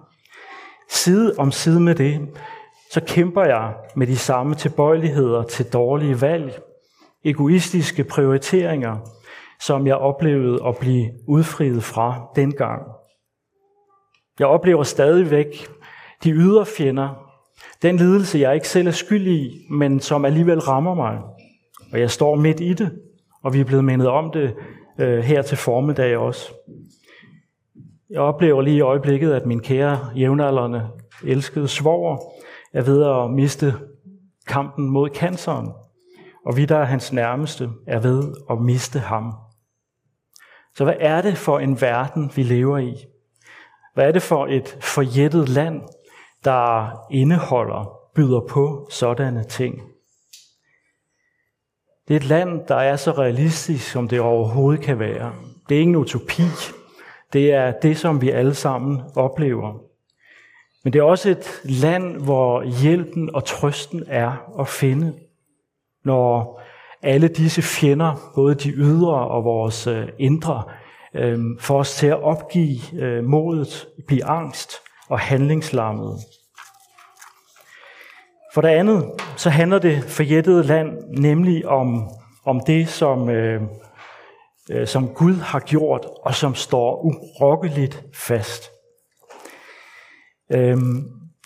Side 0.91 1.35
om 1.39 1.53
side 1.53 1.81
med 1.81 1.95
det, 1.95 2.29
så 2.93 3.01
kæmper 3.07 3.45
jeg 3.45 3.75
med 3.97 4.07
de 4.07 4.17
samme 4.17 4.55
tilbøjeligheder 4.55 5.43
til 5.43 5.67
dårlige 5.73 6.21
valg, 6.21 6.61
egoistiske 7.25 8.05
prioriteringer, 8.05 8.97
som 9.61 9.87
jeg 9.87 9.97
oplevede 9.97 10.67
at 10.67 10.77
blive 10.77 11.11
udfriet 11.29 11.85
fra 11.85 12.21
dengang. 12.37 12.83
Jeg 14.38 14.47
oplever 14.47 14.83
stadigvæk 14.83 15.69
de 16.25 16.31
ydre 16.31 16.66
fjender, 16.66 17.26
den 17.83 17.97
lidelse, 17.97 18.38
jeg 18.38 18.55
ikke 18.55 18.69
selv 18.69 18.87
er 18.87 18.93
skyld 18.93 19.26
i, 19.26 19.66
men 19.71 20.00
som 20.00 20.25
alligevel 20.25 20.61
rammer 20.61 20.95
mig. 20.95 21.19
Og 21.93 22.00
jeg 22.00 22.11
står 22.11 22.35
midt 22.35 22.61
i 22.61 22.73
det, 22.73 22.99
og 23.43 23.55
vi 23.55 23.61
er 23.61 23.64
blevet 23.64 23.85
mindet 23.85 24.09
om 24.09 24.31
det 24.31 24.55
øh, 24.99 25.19
her 25.19 25.43
til 25.43 25.57
formiddag 25.57 26.16
også. 26.16 26.52
Jeg 28.11 28.21
oplever 28.21 28.62
lige 28.62 28.76
i 28.76 28.81
øjeblikket, 28.81 29.33
at 29.33 29.47
min 29.47 29.61
kære 29.61 30.11
jævnaldrende 30.16 30.88
elskede 31.25 31.69
svoger 31.69 32.19
er 32.73 32.83
ved 32.83 33.05
at 33.05 33.31
miste 33.31 33.75
kampen 34.49 34.90
mod 34.90 35.09
canceren, 35.14 35.69
og 36.47 36.57
vi, 36.57 36.64
der 36.64 36.76
er 36.76 36.85
hans 36.85 37.12
nærmeste, 37.12 37.69
er 37.87 38.00
ved 38.00 38.35
at 38.50 38.61
miste 38.61 38.99
ham. 38.99 39.33
Så 40.75 40.85
hvad 40.85 40.95
er 41.00 41.23
det 41.23 41.37
for 41.37 41.59
en 41.59 41.81
verden, 41.81 42.31
vi 42.37 42.43
lever 42.43 42.78
i? 42.78 42.95
Hvad 43.97 44.09
er 44.09 44.12
det 44.12 44.23
for 44.23 44.47
et 44.47 44.79
forjættet 44.81 45.49
land, 45.49 45.83
der 46.45 46.91
indeholder, 47.11 47.99
byder 48.15 48.41
på 48.41 48.88
sådanne 48.91 49.45
ting? 49.45 49.83
Det 52.09 52.15
er 52.15 52.21
et 52.21 52.25
land, 52.25 52.67
der 52.69 52.75
er 52.75 52.97
så 52.97 53.11
realistisk, 53.11 53.91
som 53.91 54.09
det 54.09 54.21
overhovedet 54.21 54.85
kan 54.85 54.99
være. 54.99 55.33
Det 55.69 55.75
er 55.75 55.79
ikke 55.79 55.91
en 55.91 55.97
utopi. 55.97 56.43
Det 57.33 57.53
er 57.53 57.73
det, 57.73 57.97
som 57.97 58.21
vi 58.21 58.31
alle 58.31 58.55
sammen 58.55 59.03
oplever. 59.15 59.81
Men 60.85 60.93
det 60.93 60.99
er 60.99 61.03
også 61.03 61.31
et 61.31 61.61
land, 61.65 62.23
hvor 62.23 62.62
hjælpen 62.83 63.35
og 63.35 63.45
trøsten 63.45 64.05
er 64.07 64.61
at 64.61 64.69
finde, 64.69 65.15
når 66.05 66.62
alle 67.03 67.29
disse 67.29 67.62
fjender, 67.62 68.33
både 68.35 68.55
de 68.55 68.71
ydre 68.71 69.29
og 69.29 69.45
vores 69.45 69.87
øh, 69.87 70.09
indre, 70.19 70.62
øh, 71.15 71.39
får 71.61 71.79
os 71.79 71.95
til 71.95 72.07
at 72.07 72.23
opgive 72.23 72.79
øh, 72.99 73.25
modet, 73.25 73.87
blive 74.07 74.25
angst 74.25 74.73
og 75.09 75.19
handlingslammet. 75.19 76.19
For 78.55 78.61
det 78.61 78.69
andet, 78.69 79.11
så 79.37 79.51
handler 79.51 79.79
det 79.79 80.05
forjættede 80.05 80.63
land 80.63 81.03
nemlig 81.19 81.67
om, 81.67 82.11
om 82.45 82.61
det, 82.67 82.89
som, 82.89 83.29
øh, 83.29 83.63
øh, 84.71 84.87
som 84.87 85.09
Gud 85.09 85.35
har 85.35 85.61
gjort, 85.61 86.07
og 86.23 86.35
som 86.35 86.55
står 86.55 87.01
urokkeligt 87.05 88.05
fast. 88.15 88.71
Øh, 90.53 90.77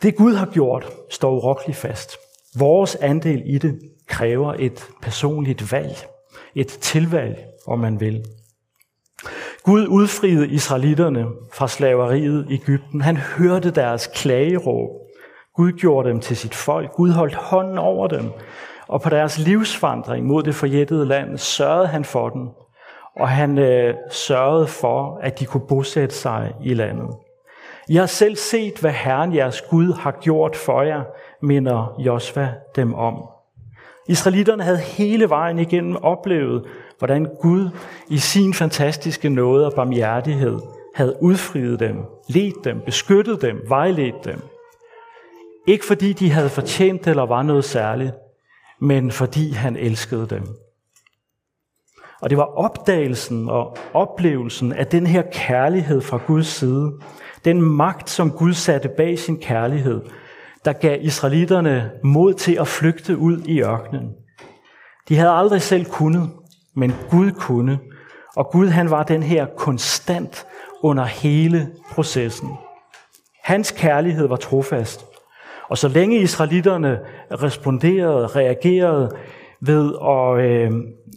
det 0.02 0.16
Gud 0.16 0.34
har 0.34 0.46
gjort, 0.46 0.86
står 1.10 1.30
urokkeligt 1.30 1.78
fast. 1.78 2.16
Vores 2.58 2.96
andel 2.96 3.42
i 3.46 3.58
det 3.58 3.80
kræver 4.06 4.54
et 4.58 4.88
personligt 5.02 5.72
valg, 5.72 6.06
et 6.54 6.68
tilvalg, 6.68 7.46
om 7.66 7.78
man 7.78 8.00
vil. 8.00 8.24
Gud 9.64 9.86
udfriede 9.86 10.48
israelitterne 10.48 11.26
fra 11.52 11.68
slaveriet 11.68 12.46
i 12.48 12.54
Ægypten. 12.54 13.00
Han 13.00 13.16
hørte 13.16 13.70
deres 13.70 14.10
klageråb. 14.14 14.90
Gud 15.56 15.72
gjorde 15.72 16.08
dem 16.08 16.20
til 16.20 16.36
sit 16.36 16.54
folk. 16.54 16.92
Gud 16.92 17.10
holdt 17.10 17.34
hånden 17.34 17.78
over 17.78 18.08
dem. 18.08 18.30
Og 18.88 19.02
på 19.02 19.10
deres 19.10 19.38
livsvandring 19.38 20.26
mod 20.26 20.42
det 20.42 20.54
forjættede 20.54 21.06
land 21.06 21.38
sørgede 21.38 21.86
han 21.86 22.04
for 22.04 22.28
dem. 22.28 22.48
Og 23.16 23.28
han 23.28 23.58
øh, 23.58 23.94
sørgede 24.10 24.66
for, 24.66 25.18
at 25.22 25.40
de 25.40 25.44
kunne 25.44 25.66
bosætte 25.68 26.14
sig 26.14 26.54
i 26.64 26.74
landet. 26.74 27.08
I 27.88 27.94
har 27.96 28.06
selv 28.06 28.36
set, 28.36 28.78
hvad 28.80 28.90
Herren 28.90 29.34
jeres 29.34 29.62
Gud 29.62 29.92
har 29.92 30.18
gjort 30.22 30.56
for 30.56 30.82
jer, 30.82 31.02
minder 31.42 31.94
Josva 31.98 32.54
dem 32.76 32.94
om. 32.94 33.22
Israelitterne 34.08 34.62
havde 34.62 34.78
hele 34.78 35.28
vejen 35.28 35.58
igennem 35.58 35.96
oplevet, 35.96 36.64
hvordan 37.00 37.26
Gud 37.40 37.68
i 38.08 38.18
sin 38.18 38.54
fantastiske 38.54 39.28
nåde 39.28 39.66
og 39.66 39.72
barmhjertighed 39.76 40.58
havde 40.94 41.16
udfriet 41.22 41.80
dem, 41.80 41.96
ledt 42.28 42.64
dem, 42.64 42.80
beskyttet 42.86 43.42
dem, 43.42 43.56
vejledt 43.68 44.24
dem. 44.24 44.40
Ikke 45.66 45.86
fordi 45.86 46.12
de 46.12 46.30
havde 46.30 46.48
fortjent 46.48 47.06
eller 47.06 47.26
var 47.26 47.42
noget 47.42 47.64
særligt, 47.64 48.12
men 48.80 49.10
fordi 49.10 49.50
han 49.50 49.76
elskede 49.76 50.26
dem. 50.30 50.42
Og 52.22 52.30
det 52.30 52.38
var 52.38 52.58
opdagelsen 52.58 53.48
og 53.48 53.76
oplevelsen 53.94 54.72
af 54.72 54.86
den 54.86 55.06
her 55.06 55.22
kærlighed 55.32 56.00
fra 56.00 56.20
Guds 56.26 56.46
side, 56.46 56.92
den 57.44 57.62
magt, 57.62 58.10
som 58.10 58.30
Gud 58.30 58.52
satte 58.52 58.88
bag 58.96 59.18
sin 59.18 59.40
kærlighed, 59.40 60.00
der 60.64 60.72
gav 60.72 60.98
israelitterne 61.00 61.90
mod 62.04 62.34
til 62.34 62.56
at 62.60 62.68
flygte 62.68 63.18
ud 63.18 63.42
i 63.46 63.62
ørkenen. 63.62 64.10
De 65.08 65.16
havde 65.16 65.30
aldrig 65.30 65.62
selv 65.62 65.84
kunnet, 65.84 66.30
men 66.80 66.94
Gud 67.10 67.30
kunne. 67.30 67.78
Og 68.36 68.50
Gud 68.50 68.68
han 68.68 68.90
var 68.90 69.02
den 69.02 69.22
her 69.22 69.46
konstant 69.56 70.46
under 70.82 71.04
hele 71.04 71.68
processen. 71.90 72.50
Hans 73.42 73.70
kærlighed 73.70 74.28
var 74.28 74.36
trofast. 74.36 75.06
Og 75.68 75.78
så 75.78 75.88
længe 75.88 76.20
israelitterne 76.20 76.98
responderede, 77.30 78.26
reagerede 78.26 79.16
ved 79.60 79.94
at 80.02 80.44
øh, 80.44 80.72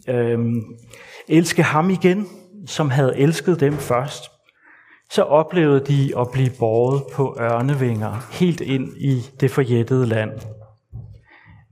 øh, 0.08 0.38
elske 1.28 1.62
ham 1.62 1.90
igen, 1.90 2.26
som 2.66 2.90
havde 2.90 3.16
elsket 3.16 3.60
dem 3.60 3.72
først, 3.72 4.30
så 5.10 5.22
oplevede 5.22 5.80
de 5.80 6.12
at 6.18 6.26
blive 6.32 6.50
båret 6.58 7.02
på 7.14 7.36
ørnevinger 7.40 8.26
helt 8.32 8.60
ind 8.60 8.88
i 8.96 9.20
det 9.40 9.50
forjættede 9.50 10.06
land. 10.06 10.32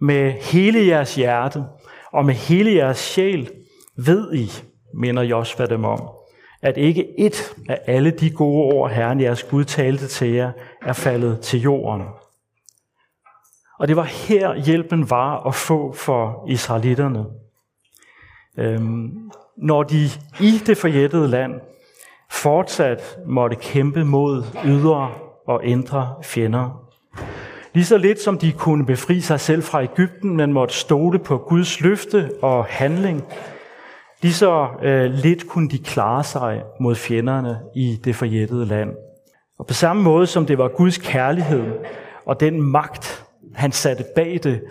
Med 0.00 0.32
hele 0.32 0.86
jeres 0.86 1.14
hjerte 1.14 1.64
og 2.12 2.24
med 2.24 2.34
hele 2.34 2.74
jeres 2.74 2.98
sjæl 2.98 3.50
ved 3.96 4.34
I, 4.34 4.50
minder 4.94 5.22
Josva 5.22 5.66
dem 5.66 5.84
om, 5.84 6.08
at 6.62 6.76
ikke 6.76 7.20
et 7.20 7.54
af 7.68 7.80
alle 7.86 8.10
de 8.10 8.30
gode 8.30 8.74
ord, 8.74 8.90
Herren 8.90 9.20
jeres 9.20 9.42
Gud 9.42 9.64
talte 9.64 10.06
til 10.06 10.28
jer, 10.28 10.52
er 10.82 10.92
faldet 10.92 11.40
til 11.40 11.60
jorden. 11.60 12.02
Og 13.78 13.88
det 13.88 13.96
var 13.96 14.02
her 14.02 14.54
hjælpen 14.54 15.10
var 15.10 15.46
at 15.46 15.54
få 15.54 15.92
for 15.92 16.44
israelitterne. 16.48 17.24
Øhm, 18.58 19.30
når 19.56 19.82
de 19.82 20.04
i 20.40 20.50
det 20.66 20.76
forjættede 20.76 21.28
land 21.28 21.60
fortsat 22.30 23.18
måtte 23.26 23.56
kæmpe 23.56 24.04
mod 24.04 24.44
ydre 24.64 25.10
og 25.46 25.64
indre 25.64 26.14
fjender. 26.22 26.88
Lige 27.74 27.84
så 27.84 27.98
lidt 27.98 28.20
som 28.20 28.38
de 28.38 28.52
kunne 28.52 28.86
befri 28.86 29.20
sig 29.20 29.40
selv 29.40 29.62
fra 29.62 29.82
Ægypten, 29.82 30.36
men 30.36 30.52
måtte 30.52 30.74
stole 30.74 31.18
på 31.18 31.38
Guds 31.38 31.80
løfte 31.80 32.30
og 32.42 32.64
handling, 32.64 33.24
lige 34.22 34.34
så 34.34 34.68
øh, 34.82 35.10
lidt 35.10 35.48
kunne 35.48 35.68
de 35.68 35.78
klare 35.78 36.24
sig 36.24 36.62
mod 36.80 36.94
fjenderne 36.94 37.60
i 37.74 38.00
det 38.04 38.16
forjættede 38.16 38.66
land. 38.66 38.90
Og 39.58 39.66
på 39.66 39.74
samme 39.74 40.02
måde 40.02 40.26
som 40.26 40.46
det 40.46 40.58
var 40.58 40.68
Guds 40.68 40.98
kærlighed 40.98 41.72
og 42.26 42.40
den 42.40 42.62
magt, 42.62 43.24
han 43.54 43.72
satte 43.72 44.04
bag 44.14 44.40
det, 44.42 44.62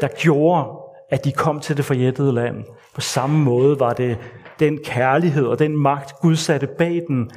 der 0.00 0.08
gjorde, 0.08 0.68
at 1.10 1.24
de 1.24 1.32
kom 1.32 1.60
til 1.60 1.76
det 1.76 1.84
forjættede 1.84 2.32
land. 2.32 2.64
På 2.94 3.00
samme 3.00 3.38
måde 3.38 3.80
var 3.80 3.92
det 3.92 4.18
den 4.58 4.78
kærlighed 4.84 5.46
og 5.46 5.58
den 5.58 5.76
magt, 5.76 6.12
Gud 6.20 6.36
satte 6.36 6.66
bag 6.66 7.02
den, 7.08 7.30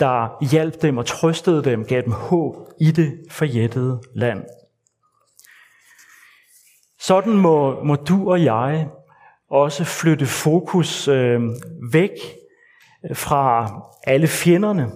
der 0.00 0.44
hjalp 0.50 0.82
dem 0.82 0.98
og 0.98 1.06
trøstede 1.06 1.64
dem, 1.64 1.84
gav 1.84 2.02
dem 2.02 2.12
håb 2.12 2.54
i 2.80 2.90
det 2.90 3.12
forjættede 3.30 4.00
land. 4.14 4.44
Sådan 7.00 7.32
må, 7.32 7.84
må 7.84 7.94
du 7.94 8.30
og 8.30 8.44
jeg 8.44 8.88
også 9.50 9.84
flytte 9.84 10.26
fokus 10.26 11.08
øh, 11.08 11.40
væk 11.92 12.10
fra 13.14 13.70
alle 14.06 14.26
fjenderne, 14.26 14.90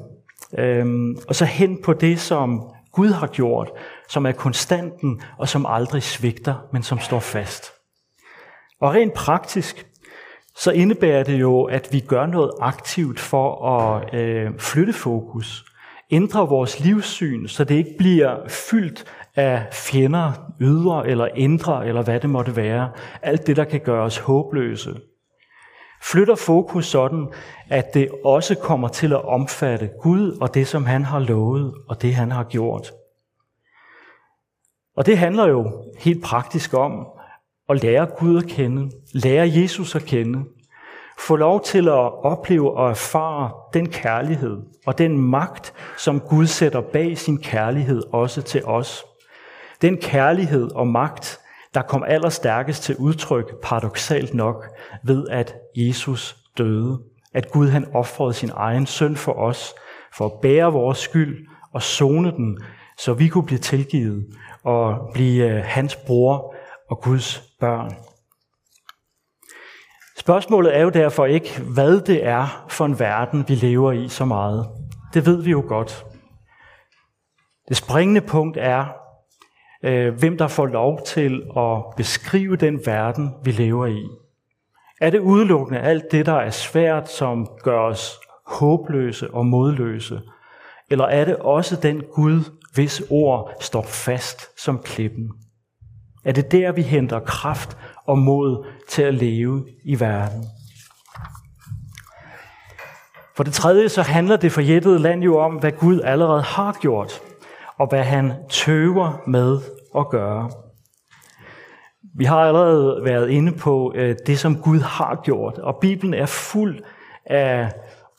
øh, 0.58 1.16
og 1.28 1.34
så 1.34 1.44
hen 1.44 1.82
på 1.82 1.92
det, 1.92 2.20
som 2.20 2.62
Gud 2.92 3.08
har 3.08 3.26
gjort, 3.26 3.70
som 4.08 4.26
er 4.26 4.32
konstanten 4.32 5.22
og 5.38 5.48
som 5.48 5.66
aldrig 5.66 6.02
svigter, 6.02 6.54
men 6.72 6.82
som 6.82 6.98
står 6.98 7.20
fast. 7.20 7.72
Og 8.80 8.94
rent 8.94 9.14
praktisk, 9.14 9.86
så 10.56 10.70
indebærer 10.70 11.22
det 11.22 11.40
jo, 11.40 11.64
at 11.64 11.88
vi 11.92 12.00
gør 12.00 12.26
noget 12.26 12.50
aktivt 12.60 13.20
for 13.20 13.66
at 13.68 14.14
øh, 14.14 14.58
flytte 14.58 14.92
fokus, 14.92 15.64
ændre 16.10 16.48
vores 16.48 16.80
livssyn, 16.80 17.48
så 17.48 17.64
det 17.64 17.74
ikke 17.74 17.94
bliver 17.98 18.48
fyldt 18.48 19.04
af 19.36 19.66
fjender, 19.72 20.32
ydre 20.60 21.08
eller 21.08 21.28
indre, 21.34 21.86
eller 21.86 22.02
hvad 22.02 22.20
det 22.20 22.30
måtte 22.30 22.56
være. 22.56 22.90
Alt 23.22 23.46
det, 23.46 23.56
der 23.56 23.64
kan 23.64 23.80
gøre 23.80 24.02
os 24.02 24.18
håbløse. 24.18 25.00
Flytter 26.02 26.34
fokus 26.34 26.86
sådan, 26.86 27.28
at 27.68 27.94
det 27.94 28.08
også 28.24 28.54
kommer 28.54 28.88
til 28.88 29.12
at 29.12 29.24
omfatte 29.24 29.90
Gud 30.02 30.38
og 30.40 30.54
det, 30.54 30.66
som 30.66 30.84
han 30.84 31.04
har 31.04 31.18
lovet, 31.18 31.74
og 31.88 32.02
det, 32.02 32.14
han 32.14 32.30
har 32.30 32.44
gjort. 32.44 32.92
Og 34.96 35.06
det 35.06 35.18
handler 35.18 35.46
jo 35.46 35.84
helt 35.98 36.24
praktisk 36.24 36.74
om 36.74 37.06
at 37.68 37.82
lære 37.82 38.06
Gud 38.06 38.38
at 38.38 38.46
kende, 38.46 38.90
lære 39.12 39.50
Jesus 39.54 39.94
at 39.94 40.04
kende, 40.04 40.44
få 41.18 41.36
lov 41.36 41.62
til 41.62 41.88
at 41.88 42.24
opleve 42.24 42.76
og 42.76 42.90
erfare 42.90 43.50
den 43.74 43.88
kærlighed 43.88 44.56
og 44.86 44.98
den 44.98 45.18
magt, 45.18 45.74
som 45.98 46.20
Gud 46.20 46.46
sætter 46.46 46.80
bag 46.80 47.18
sin 47.18 47.38
kærlighed 47.38 48.02
også 48.12 48.42
til 48.42 48.64
os. 48.64 49.04
Den 49.82 49.96
kærlighed 49.96 50.70
og 50.74 50.86
magt, 50.86 51.40
der 51.74 51.82
kom 51.82 52.04
allerstærkest 52.06 52.82
til 52.82 52.96
udtryk, 52.96 53.60
paradoxalt 53.62 54.34
nok, 54.34 54.66
ved 55.04 55.28
at 55.28 55.54
Jesus 55.76 56.36
døde. 56.58 57.02
At 57.34 57.50
Gud 57.50 57.68
han 57.68 57.94
offrede 57.94 58.34
sin 58.34 58.50
egen 58.54 58.86
søn 58.86 59.16
for 59.16 59.32
os, 59.32 59.74
for 60.14 60.26
at 60.26 60.40
bære 60.42 60.72
vores 60.72 60.98
skyld 60.98 61.46
og 61.72 61.82
zone 61.82 62.30
den, 62.30 62.58
så 62.98 63.14
vi 63.14 63.28
kunne 63.28 63.46
blive 63.46 63.58
tilgivet 63.58 64.26
og 64.64 65.10
blive 65.14 65.48
øh, 65.48 65.64
hans 65.64 65.96
bror 65.96 66.54
og 66.90 67.00
Guds 67.02 67.42
børn. 67.60 67.94
Spørgsmålet 70.18 70.76
er 70.76 70.82
jo 70.82 70.90
derfor 70.90 71.26
ikke, 71.26 71.60
hvad 71.60 72.00
det 72.00 72.26
er 72.26 72.66
for 72.68 72.84
en 72.86 72.98
verden, 72.98 73.44
vi 73.48 73.54
lever 73.54 73.92
i 73.92 74.08
så 74.08 74.24
meget. 74.24 74.66
Det 75.14 75.26
ved 75.26 75.42
vi 75.42 75.50
jo 75.50 75.64
godt. 75.68 76.04
Det 77.68 77.76
springende 77.76 78.20
punkt 78.20 78.56
er, 78.60 78.99
øh, 79.82 80.14
hvem 80.18 80.38
der 80.38 80.48
får 80.48 80.66
lov 80.66 81.00
til 81.06 81.42
at 81.56 81.82
beskrive 81.96 82.56
den 82.56 82.80
verden, 82.86 83.34
vi 83.44 83.50
lever 83.50 83.86
i. 83.86 84.06
Er 85.00 85.10
det 85.10 85.18
udelukkende 85.18 85.80
alt 85.80 86.12
det, 86.12 86.26
der 86.26 86.36
er 86.36 86.50
svært, 86.50 87.10
som 87.10 87.48
gør 87.62 87.78
os 87.78 88.20
håbløse 88.46 89.30
og 89.30 89.46
modløse? 89.46 90.20
Eller 90.90 91.04
er 91.04 91.24
det 91.24 91.36
også 91.36 91.76
den 91.76 92.02
Gud, 92.14 92.40
hvis 92.74 93.02
ord 93.10 93.52
står 93.60 93.82
fast 93.82 94.60
som 94.62 94.78
klippen? 94.78 95.30
Er 96.24 96.32
det 96.32 96.52
der, 96.52 96.72
vi 96.72 96.82
henter 96.82 97.20
kraft 97.20 97.76
og 98.06 98.18
mod 98.18 98.66
til 98.88 99.02
at 99.02 99.14
leve 99.14 99.66
i 99.84 100.00
verden? 100.00 100.44
For 103.36 103.44
det 103.44 103.52
tredje 103.52 103.88
så 103.88 104.02
handler 104.02 104.36
det 104.36 104.52
forjættede 104.52 104.98
land 104.98 105.22
jo 105.22 105.38
om, 105.38 105.54
hvad 105.54 105.72
Gud 105.72 106.00
allerede 106.00 106.42
har 106.42 106.78
gjort, 106.80 107.22
og 107.80 107.88
hvad 107.88 108.02
han 108.02 108.32
tøver 108.48 109.22
med 109.26 109.58
at 109.96 110.08
gøre. 110.08 110.50
Vi 112.14 112.24
har 112.24 112.36
allerede 112.36 113.00
været 113.04 113.30
inde 113.30 113.52
på 113.52 113.92
øh, 113.96 114.16
det, 114.26 114.38
som 114.38 114.62
Gud 114.62 114.78
har 114.78 115.20
gjort, 115.24 115.58
og 115.58 115.76
Bibelen 115.80 116.14
er 116.14 116.26
fuld 116.26 116.80
af 117.26 117.72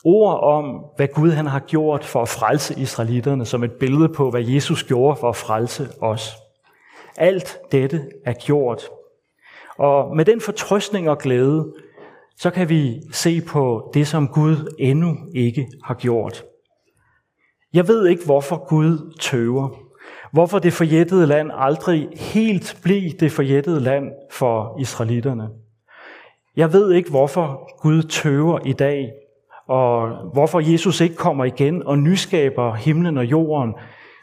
ord 0.04 0.40
om, 0.42 0.84
hvad 0.96 1.08
Gud 1.08 1.30
han 1.30 1.46
har 1.46 1.60
gjort 1.60 2.04
for 2.04 2.22
at 2.22 2.28
frelse 2.28 2.80
israelitterne, 2.80 3.44
som 3.44 3.64
et 3.64 3.72
billede 3.72 4.08
på, 4.08 4.30
hvad 4.30 4.42
Jesus 4.42 4.84
gjorde 4.84 5.16
for 5.16 5.28
at 5.28 5.36
frelse 5.36 5.88
os. 6.00 6.36
Alt 7.16 7.58
dette 7.72 8.02
er 8.24 8.32
gjort. 8.32 8.82
Og 9.78 10.16
med 10.16 10.24
den 10.24 10.40
fortrøstning 10.40 11.10
og 11.10 11.18
glæde, 11.18 11.72
så 12.36 12.50
kan 12.50 12.68
vi 12.68 13.00
se 13.12 13.40
på 13.40 13.90
det, 13.94 14.06
som 14.06 14.28
Gud 14.28 14.74
endnu 14.78 15.16
ikke 15.34 15.66
har 15.84 15.94
gjort. 15.94 16.44
Jeg 17.72 17.88
ved 17.88 18.06
ikke, 18.06 18.24
hvorfor 18.24 18.68
Gud 18.68 19.16
tøver. 19.20 19.68
Hvorfor 20.32 20.58
det 20.58 20.72
forjættede 20.72 21.26
land 21.26 21.50
aldrig 21.54 22.08
helt 22.12 22.78
blev 22.82 23.10
det 23.20 23.32
forjættede 23.32 23.80
land 23.80 24.12
for 24.30 24.76
israelitterne. 24.80 25.48
Jeg 26.56 26.72
ved 26.72 26.92
ikke, 26.92 27.10
hvorfor 27.10 27.80
Gud 27.82 28.02
tøver 28.02 28.58
i 28.64 28.72
dag, 28.72 29.12
og 29.68 30.08
hvorfor 30.32 30.60
Jesus 30.60 31.00
ikke 31.00 31.14
kommer 31.14 31.44
igen 31.44 31.82
og 31.86 31.98
nyskaber 31.98 32.74
himlen 32.74 33.18
og 33.18 33.24
jorden, 33.24 33.74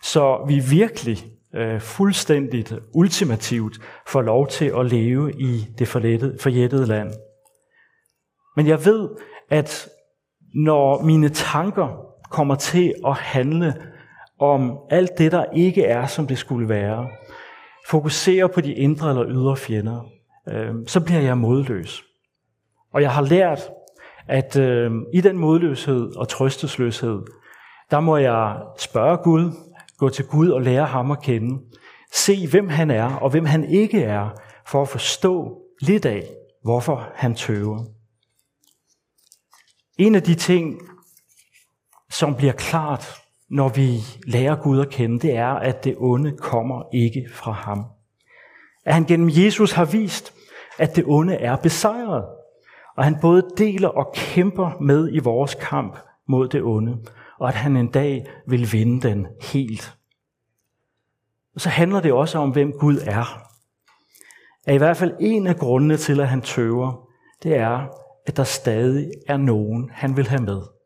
så 0.04 0.46
vi 0.48 0.62
virkelig 0.70 1.18
øh, 1.56 1.82
fuldstændigt 1.82 2.74
ultimativt 2.94 3.80
får 4.08 4.22
lov 4.22 4.48
til 4.48 4.72
at 4.78 4.86
leve 4.86 5.32
i 5.32 5.68
det 5.80 5.88
forjættede 5.88 6.86
land. 6.86 7.14
Men 8.56 8.68
jeg 8.68 8.86
ved, 8.86 9.10
at 9.50 9.90
når 10.54 11.04
mine 11.04 11.30
tanker 11.30 12.09
kommer 12.32 12.56
til 12.56 12.94
at 13.06 13.14
handle 13.14 13.74
om 14.40 14.78
alt 14.90 15.18
det, 15.18 15.32
der 15.32 15.46
ikke 15.54 15.84
er, 15.84 16.06
som 16.06 16.28
det 16.28 16.38
skulle 16.38 16.70
være, 16.70 17.08
Fokuserer 17.90 18.48
på 18.48 18.62
de 18.62 18.74
indre 18.74 19.10
eller 19.10 19.26
ydre 19.30 19.58
fjender, 19.58 20.06
øh, 20.50 20.74
så 20.88 21.00
bliver 21.00 21.22
jeg 21.22 21.38
modløs. 21.38 22.04
Og 22.94 23.02
jeg 23.02 23.12
har 23.12 23.22
lært, 23.22 23.70
at 24.28 24.58
øh, 24.58 24.92
i 25.14 25.22
den 25.22 25.38
modløshed 25.38 26.16
og 26.16 26.28
trøstesløshed, 26.28 27.22
der 27.92 28.00
må 28.00 28.18
jeg 28.18 28.62
spørge 28.80 29.18
Gud, 29.18 29.52
gå 29.98 30.10
til 30.10 30.26
Gud 30.26 30.50
og 30.50 30.62
lære 30.62 30.86
ham 30.86 31.12
at 31.12 31.22
kende, 31.22 31.62
se 32.14 32.48
hvem 32.48 32.68
han 32.70 32.92
er 32.92 33.16
og 33.16 33.30
hvem 33.30 33.46
han 33.46 33.64
ikke 33.64 34.04
er, 34.04 34.30
for 34.68 34.82
at 34.82 34.88
forstå 34.88 35.62
lidt 35.82 36.06
af, 36.06 36.24
hvorfor 36.64 37.10
han 37.16 37.36
tøver. 37.36 37.84
En 39.98 40.16
af 40.16 40.24
de 40.24 40.36
ting, 40.36 40.82
som 42.20 42.36
bliver 42.36 42.54
klart, 42.54 43.22
når 43.50 43.70
vi 43.70 44.00
lærer 44.28 44.56
Gud 44.56 44.80
at 44.80 44.90
kende, 44.90 45.20
det 45.20 45.36
er, 45.36 45.54
at 45.54 45.84
det 45.84 45.96
onde 45.98 46.38
kommer 46.38 46.84
ikke 46.94 47.28
fra 47.34 47.52
ham. 47.52 47.86
At 48.86 48.94
han 48.94 49.06
gennem 49.06 49.30
Jesus 49.34 49.72
har 49.72 49.86
vist, 49.86 50.34
at 50.78 50.96
det 50.96 51.04
onde 51.08 51.36
er 51.36 51.56
besejret, 51.56 52.26
og 52.98 53.04
han 53.04 53.18
både 53.22 53.50
deler 53.58 53.88
og 53.88 54.14
kæmper 54.16 54.72
med 54.82 55.10
i 55.14 55.20
vores 55.20 55.56
kamp 55.56 55.98
mod 56.28 56.48
det 56.48 56.64
onde, 56.64 56.98
og 57.40 57.48
at 57.48 57.56
han 57.56 57.78
en 57.78 57.92
dag 57.92 58.26
vil 58.48 58.74
vinde 58.74 59.08
den 59.08 59.28
helt. 59.42 59.96
Og 61.56 61.62
så 61.62 61.70
handler 61.70 62.02
det 62.02 62.14
også 62.14 62.38
om, 62.38 62.50
hvem 62.50 62.72
Gud 62.72 62.98
er. 63.06 63.42
At 64.68 64.76
i 64.76 64.78
hvert 64.78 64.98
fald 64.98 65.16
en 65.20 65.48
af 65.48 65.58
grundene 65.58 65.98
til, 65.98 66.20
at 66.20 66.30
han 66.30 66.42
tøver, 66.42 67.08
det 67.44 67.56
er, 67.56 67.88
at 68.26 68.38
der 68.38 68.44
stadig 68.44 69.12
er 69.28 69.38
nogen, 69.38 69.90
han 69.94 70.18
vil 70.18 70.28
have 70.28 70.42
med 70.42 70.79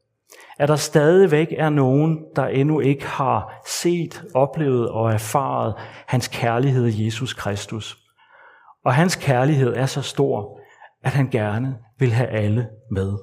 at 0.59 0.69
der 0.69 0.75
stadigvæk 0.75 1.47
er 1.57 1.69
nogen, 1.69 2.25
der 2.35 2.45
endnu 2.45 2.79
ikke 2.79 3.05
har 3.05 3.61
set, 3.67 4.23
oplevet 4.33 4.89
og 4.89 5.11
erfaret 5.11 5.75
hans 6.07 6.27
kærlighed 6.27 6.87
i 6.87 7.05
Jesus 7.05 7.33
Kristus. 7.33 7.97
Og 8.85 8.93
hans 8.93 9.15
kærlighed 9.15 9.73
er 9.75 9.85
så 9.85 10.01
stor, 10.01 10.59
at 11.03 11.11
han 11.11 11.29
gerne 11.29 11.77
vil 11.99 12.11
have 12.11 12.29
alle 12.29 12.69
med. 12.91 13.17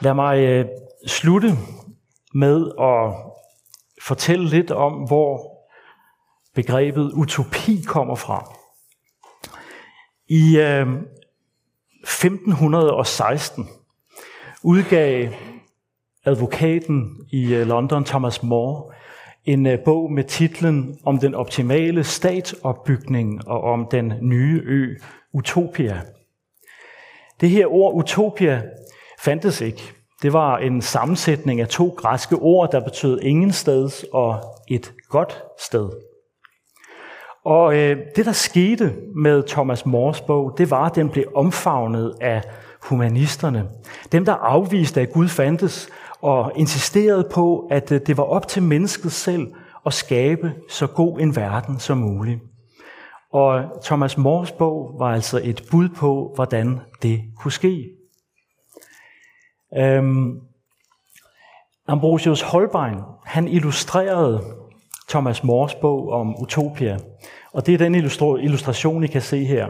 Lad 0.00 0.14
mig 0.14 0.38
øh, 0.38 0.66
slutte 1.06 1.48
med 2.34 2.70
at 2.80 3.14
fortælle 4.02 4.48
lidt 4.48 4.70
om, 4.70 4.92
hvor 4.92 5.56
begrebet 6.54 7.12
utopi 7.12 7.82
kommer 7.86 8.14
fra. 8.14 8.52
I 10.28 10.58
øh, 10.58 10.86
1516 12.02 13.68
udgav 14.62 15.28
advokaten 16.24 17.16
i 17.30 17.54
øh, 17.54 17.66
London, 17.66 18.04
Thomas 18.04 18.42
More, 18.42 18.92
en 19.44 19.66
øh, 19.66 19.78
bog 19.84 20.12
med 20.12 20.24
titlen 20.24 20.98
om 21.04 21.18
den 21.18 21.34
optimale 21.34 22.04
statsopbygning 22.04 23.48
og 23.48 23.62
om 23.62 23.86
den 23.90 24.12
nye 24.20 24.62
ø 24.64 24.96
Utopia. 25.32 26.00
Det 27.40 27.50
her 27.50 27.66
ord 27.66 27.94
Utopia 27.94 28.62
fandtes 29.20 29.60
ikke. 29.60 29.82
Det 30.22 30.32
var 30.32 30.58
en 30.58 30.82
sammensætning 30.82 31.60
af 31.60 31.68
to 31.68 31.94
græske 31.96 32.36
ord, 32.36 32.70
der 32.72 32.80
betød 32.80 33.20
ingen 33.22 33.52
steds 33.52 34.04
og 34.12 34.40
et 34.68 34.94
godt 35.08 35.42
sted. 35.58 35.90
Og 37.44 37.76
øh, 37.76 37.96
det, 38.16 38.26
der 38.26 38.32
skete 38.32 38.94
med 39.14 39.42
Thomas 39.42 39.86
Mores 39.86 40.20
bog, 40.20 40.54
det 40.58 40.70
var, 40.70 40.84
at 40.84 40.94
den 40.94 41.08
blev 41.08 41.24
omfavnet 41.34 42.14
af 42.20 42.42
humanisterne. 42.88 43.68
Dem, 44.12 44.24
der 44.24 44.32
afviste, 44.32 45.00
at 45.00 45.12
Gud 45.12 45.28
fandtes, 45.28 45.88
og 46.20 46.52
insisterede 46.56 47.28
på, 47.32 47.68
at 47.70 47.92
øh, 47.92 48.00
det 48.06 48.16
var 48.16 48.22
op 48.22 48.48
til 48.48 48.62
mennesket 48.62 49.12
selv 49.12 49.52
at 49.86 49.94
skabe 49.94 50.54
så 50.68 50.86
god 50.86 51.20
en 51.20 51.36
verden 51.36 51.78
som 51.78 51.98
muligt. 51.98 52.40
Og 53.32 53.64
Thomas 53.84 54.18
Mores 54.18 54.52
bog 54.52 54.94
var 54.98 55.14
altså 55.14 55.40
et 55.44 55.62
bud 55.70 55.88
på, 55.88 56.32
hvordan 56.34 56.80
det 57.02 57.22
kunne 57.38 57.52
ske. 57.52 57.90
Øhm, 59.78 60.40
Ambrosius 61.88 62.40
Holbein, 62.40 62.98
han 63.24 63.48
illustrerede 63.48 64.42
Thomas 65.08 65.44
Mores 65.44 65.74
bog 65.74 66.08
om 66.08 66.42
Utopia. 66.42 66.98
Og 67.52 67.66
det 67.66 67.74
er 67.74 67.78
den 67.78 67.94
illustration, 67.94 69.04
I 69.04 69.06
kan 69.06 69.22
se 69.22 69.44
her. 69.44 69.66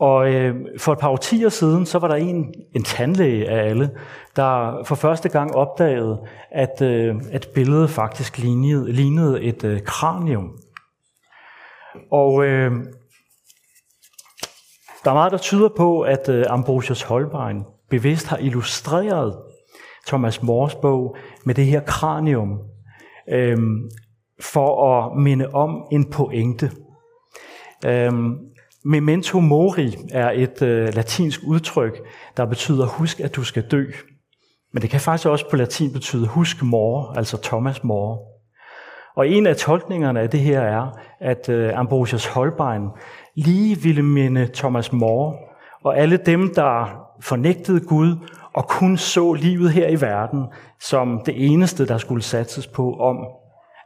Og 0.00 0.32
øh, 0.32 0.54
for 0.78 0.92
et 0.92 0.98
par 0.98 1.08
årtier 1.08 1.48
siden, 1.48 1.86
så 1.86 1.98
var 1.98 2.08
der 2.08 2.14
en, 2.14 2.54
en 2.74 2.82
tandlæge 2.82 3.48
af 3.48 3.68
alle, 3.68 3.90
der 4.36 4.82
for 4.84 4.94
første 4.94 5.28
gang 5.28 5.54
opdagede, 5.54 6.26
at, 6.50 6.82
øh, 6.82 7.16
at 7.32 7.48
billedet 7.54 7.90
faktisk 7.90 8.38
lignede, 8.38 8.92
lignede 8.92 9.42
et 9.42 9.64
øh, 9.64 9.82
kranium. 9.82 10.58
Og 12.12 12.44
øh, 12.44 12.72
der 15.04 15.10
er 15.10 15.14
meget, 15.14 15.32
der 15.32 15.38
tyder 15.38 15.68
på, 15.76 16.00
at 16.00 16.28
øh, 16.28 16.44
Ambrosius 16.48 17.02
Holbein 17.02 17.64
bevidst 17.90 18.26
har 18.26 18.36
illustreret 18.36 19.38
Thomas 20.06 20.42
Mores 20.42 20.74
bog 20.74 21.16
med 21.44 21.54
det 21.54 21.66
her 21.66 21.80
kranium, 21.80 22.58
øh, 23.28 23.58
for 24.40 24.92
at 24.92 25.16
minde 25.18 25.48
om 25.52 25.86
en 25.92 26.10
pointe. 26.10 26.70
Øh, 27.86 28.12
Memento 28.84 29.40
mori 29.40 29.94
er 30.12 30.30
et 30.30 30.62
øh, 30.62 30.94
latinsk 30.94 31.40
udtryk, 31.46 32.00
der 32.36 32.44
betyder 32.46 32.86
husk, 32.86 33.20
at 33.20 33.36
du 33.36 33.44
skal 33.44 33.62
dø. 33.62 33.84
Men 34.72 34.82
det 34.82 34.90
kan 34.90 35.00
faktisk 35.00 35.28
også 35.28 35.50
på 35.50 35.56
latin 35.56 35.92
betyde 35.92 36.26
husk 36.26 36.62
mor, 36.62 37.12
altså 37.16 37.36
Thomas 37.42 37.84
mor. 37.84 38.34
Og 39.16 39.28
en 39.28 39.46
af 39.46 39.56
tolkningerne 39.56 40.20
af 40.20 40.30
det 40.30 40.40
her 40.40 40.60
er, 40.60 40.98
at 41.20 41.48
øh, 41.48 41.78
Ambrosius 41.78 42.26
Holbein 42.26 42.88
lige 43.36 43.78
ville 43.82 44.02
minde 44.02 44.48
Thomas 44.54 44.92
More 44.92 45.36
og 45.84 45.98
alle 45.98 46.16
dem, 46.16 46.54
der 46.54 47.00
fornægtede 47.20 47.80
Gud 47.80 48.16
og 48.54 48.68
kun 48.68 48.96
så 48.96 49.32
livet 49.32 49.72
her 49.72 49.88
i 49.88 50.00
verden 50.00 50.46
som 50.80 51.22
det 51.26 51.52
eneste, 51.52 51.86
der 51.86 51.98
skulle 51.98 52.22
satses 52.22 52.66
på 52.66 52.92
om, 52.92 53.16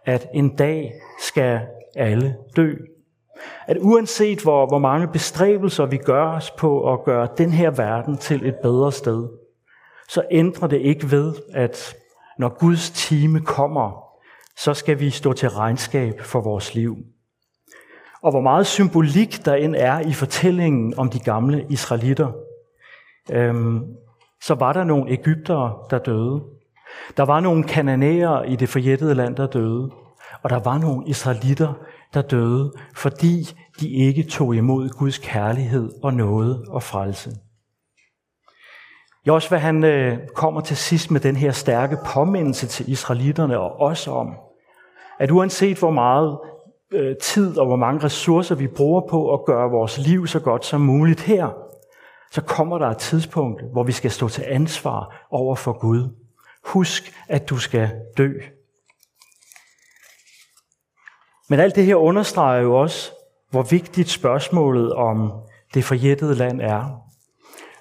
at 0.07 0.27
en 0.35 0.57
dag 0.57 0.93
skal 1.21 1.61
alle 1.97 2.37
dø. 2.57 2.75
At 3.67 3.77
uanset 3.81 4.43
hvor, 4.43 4.67
hvor 4.67 4.79
mange 4.79 5.09
bestræbelser 5.09 5.87
vi 5.87 5.97
gør 5.97 6.27
os 6.27 6.51
på 6.51 6.93
at 6.93 7.05
gøre 7.05 7.29
den 7.39 7.51
her 7.51 7.71
verden 7.71 8.17
til 8.17 8.47
et 8.47 8.55
bedre 8.63 8.93
sted, 8.93 9.29
så 10.09 10.23
ændrer 10.31 10.69
det 10.69 10.81
ikke 10.81 11.11
ved, 11.11 11.35
at 11.55 11.97
når 12.39 12.59
Guds 12.59 12.91
time 12.91 13.41
kommer, 13.41 14.05
så 14.57 14.75
skal 14.75 15.01
vi 15.01 15.11
stå 15.11 15.33
til 15.33 15.51
regnskab 15.51 16.21
for 16.21 16.41
vores 16.41 16.75
liv. 16.75 16.97
Og 18.23 18.31
hvor 18.31 18.41
meget 18.41 18.67
symbolik 18.67 19.45
der 19.45 19.55
end 19.55 19.75
er 19.79 20.01
i 20.01 20.13
fortællingen 20.13 20.99
om 20.99 21.11
de 21.11 21.19
gamle 21.19 21.67
israelitter, 21.71 22.33
øhm, 23.31 23.85
så 24.43 24.55
var 24.55 24.73
der 24.73 24.85
nogle 24.85 25.11
Ægyptere, 25.11 25.75
der 25.91 25.99
døde. 25.99 26.43
Der 27.17 27.23
var 27.23 27.41
nogle 27.41 27.65
kananæer 27.65 28.43
i 28.43 28.57
det 28.57 28.69
forjættede 28.69 29.15
land, 29.15 29.37
der 29.37 29.47
døde. 29.47 29.91
Og 30.43 30.51
der 30.51 30.59
var 30.59 30.79
nogle 30.79 31.07
israelitter, 31.07 31.75
der 32.15 32.23
døde, 32.23 32.73
fordi 32.95 33.49
de 33.81 33.89
ikke 33.89 34.23
tog 34.23 34.57
imod 34.57 34.89
Guds 34.89 35.19
kærlighed 35.19 35.91
og 36.03 36.15
nåde 36.15 36.65
og 36.69 36.83
frelse. 36.83 37.31
Josva 39.27 39.57
han 39.57 39.85
øh, 39.85 40.19
kommer 40.35 40.61
til 40.61 40.77
sidst 40.77 41.11
med 41.11 41.21
den 41.21 41.37
her 41.37 41.53
stærke 41.53 41.99
påmindelse 42.07 42.67
til 42.67 42.93
israelitterne 42.93 43.59
og 43.59 43.81
os 43.81 44.09
om, 44.09 44.35
at 45.19 45.31
uanset 45.31 45.79
hvor 45.79 45.91
meget 45.91 46.39
øh, 46.93 47.17
tid 47.17 47.59
og 47.59 47.67
hvor 47.67 47.77
mange 47.77 48.05
ressourcer 48.05 48.55
vi 48.55 48.67
bruger 48.67 49.01
på 49.11 49.35
at 49.35 49.45
gøre 49.45 49.71
vores 49.71 49.99
liv 49.99 50.27
så 50.27 50.41
godt 50.41 50.65
som 50.65 50.81
muligt 50.81 51.21
her, 51.21 51.49
så 52.31 52.43
kommer 52.43 52.79
der 52.79 52.87
et 52.87 52.99
tidspunkt, 52.99 53.63
hvor 53.73 53.83
vi 53.83 53.93
skal 53.93 54.11
stå 54.11 54.29
til 54.29 54.45
ansvar 54.47 55.27
over 55.31 55.55
for 55.55 55.73
Gud. 55.73 56.09
Husk, 56.65 57.13
at 57.29 57.51
du 57.51 57.57
skal 57.57 57.91
dø. 58.19 58.33
Men 61.49 61.61
alt 61.61 61.77
det 61.77 61.85
her 61.85 61.97
understreger 61.97 62.63
jo 62.63 62.75
også, 62.75 63.13
hvor 63.51 63.63
vigtigt 63.63 64.09
spørgsmålet 64.09 64.93
om 64.93 65.33
det 65.75 65.85
forjættede 65.85 66.35
land 66.35 66.61
er. 66.61 67.03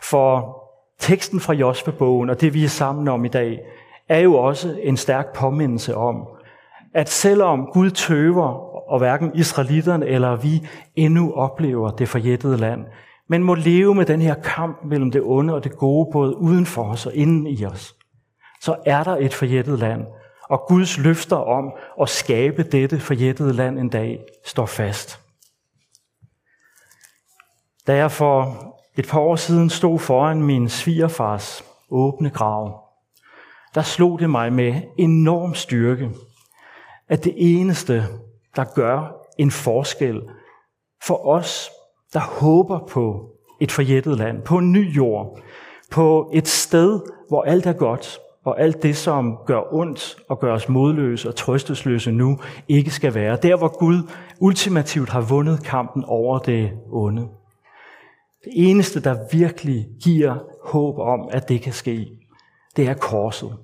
For 0.02 0.58
teksten 1.00 1.40
fra 1.40 1.54
Josva-bogen 1.54 2.30
og 2.30 2.42
det, 2.42 2.54
vi 2.54 2.64
er 2.64 2.70
sammen 2.70 3.08
om 3.08 3.26
i 3.26 3.28
dag, 3.28 3.60
er 4.10 4.20
jo 4.20 4.36
også 4.36 4.78
en 4.84 4.98
stærk 4.98 5.34
påmindelse 5.36 5.96
om, 5.96 6.28
at 6.94 7.10
selvom 7.10 7.66
Gud 7.74 7.90
tøver, 7.90 8.68
og 8.92 9.00
hverken 9.00 9.32
israelitterne 9.36 10.06
eller 10.06 10.36
vi 10.36 10.68
endnu 10.96 11.34
oplever 11.34 11.92
det 11.92 12.10
forjættede 12.10 12.58
land, 12.58 12.86
men 13.30 13.44
må 13.44 13.54
leve 13.54 13.96
med 13.96 14.06
den 14.06 14.22
her 14.22 14.34
kamp 14.34 14.78
mellem 14.86 15.12
det 15.12 15.22
onde 15.26 15.54
og 15.54 15.64
det 15.64 15.78
gode, 15.78 16.10
både 16.12 16.38
uden 16.38 16.66
for 16.66 16.84
os 16.84 17.06
og 17.06 17.16
inden 17.16 17.48
i 17.48 17.66
os, 17.66 17.96
så 18.62 18.76
er 18.86 19.04
der 19.04 19.16
et 19.16 19.34
forjættet 19.34 19.80
land, 19.80 20.06
og 20.50 20.66
Guds 20.68 20.98
løfter 20.98 21.36
om 21.36 21.74
at 22.02 22.10
skabe 22.10 22.64
dette 22.64 23.00
forjættede 23.00 23.54
land 23.54 23.80
en 23.80 23.90
dag 23.90 24.20
står 24.46 24.66
fast. 24.66 25.20
Da 27.88 27.96
jeg 27.96 28.12
for 28.12 28.64
et 28.98 29.08
par 29.08 29.20
år 29.20 29.36
siden 29.36 29.70
stod 29.70 30.00
foran 30.00 30.44
min 30.44 30.70
svigerfars 30.70 31.64
åbne 31.90 32.30
grav, 32.30 32.84
der 33.76 33.82
slog 33.82 34.20
det 34.20 34.30
mig 34.30 34.54
med 34.54 34.82
enorm 34.98 35.56
styrke, 35.56 36.10
at 37.08 37.24
det 37.24 37.34
eneste, 37.38 38.04
der 38.56 38.64
gør 38.76 39.16
en 39.38 39.52
forskel 39.52 40.22
for 41.04 41.28
os, 41.28 41.70
der 42.14 42.20
håber 42.20 42.80
på 42.90 43.32
et 43.62 43.72
forjættet 43.72 44.18
land, 44.18 44.42
på 44.42 44.58
en 44.58 44.72
ny 44.72 44.96
jord, 44.96 45.40
på 45.92 46.32
et 46.34 46.48
sted, 46.48 47.02
hvor 47.30 47.44
alt 47.44 47.66
er 47.66 47.74
godt, 47.74 48.20
og 48.48 48.62
alt 48.62 48.84
det, 48.84 48.98
som 48.98 49.38
gør 49.46 49.74
ondt 49.74 50.16
og 50.30 50.40
gør 50.40 50.54
os 50.54 50.70
modløse 50.70 51.30
og 51.30 51.36
trøstesløse 51.36 52.12
nu, 52.12 52.40
ikke 52.68 52.92
skal 52.92 53.14
være. 53.14 53.38
Der, 53.42 53.58
hvor 53.58 53.78
Gud 53.80 54.12
ultimativt 54.40 55.10
har 55.10 55.22
vundet 55.22 55.64
kampen 55.64 56.04
over 56.08 56.40
det 56.40 56.72
onde. 56.92 57.22
Det 58.44 58.52
eneste, 58.56 59.04
der 59.04 59.18
virkelig 59.32 59.88
giver 60.04 60.36
håb 60.64 61.00
om, 61.00 61.30
at 61.32 61.50
det 61.50 61.62
kan 61.62 61.74
ske, 61.74 62.08
det 62.76 62.88
er 62.88 62.94
korset. 62.94 63.58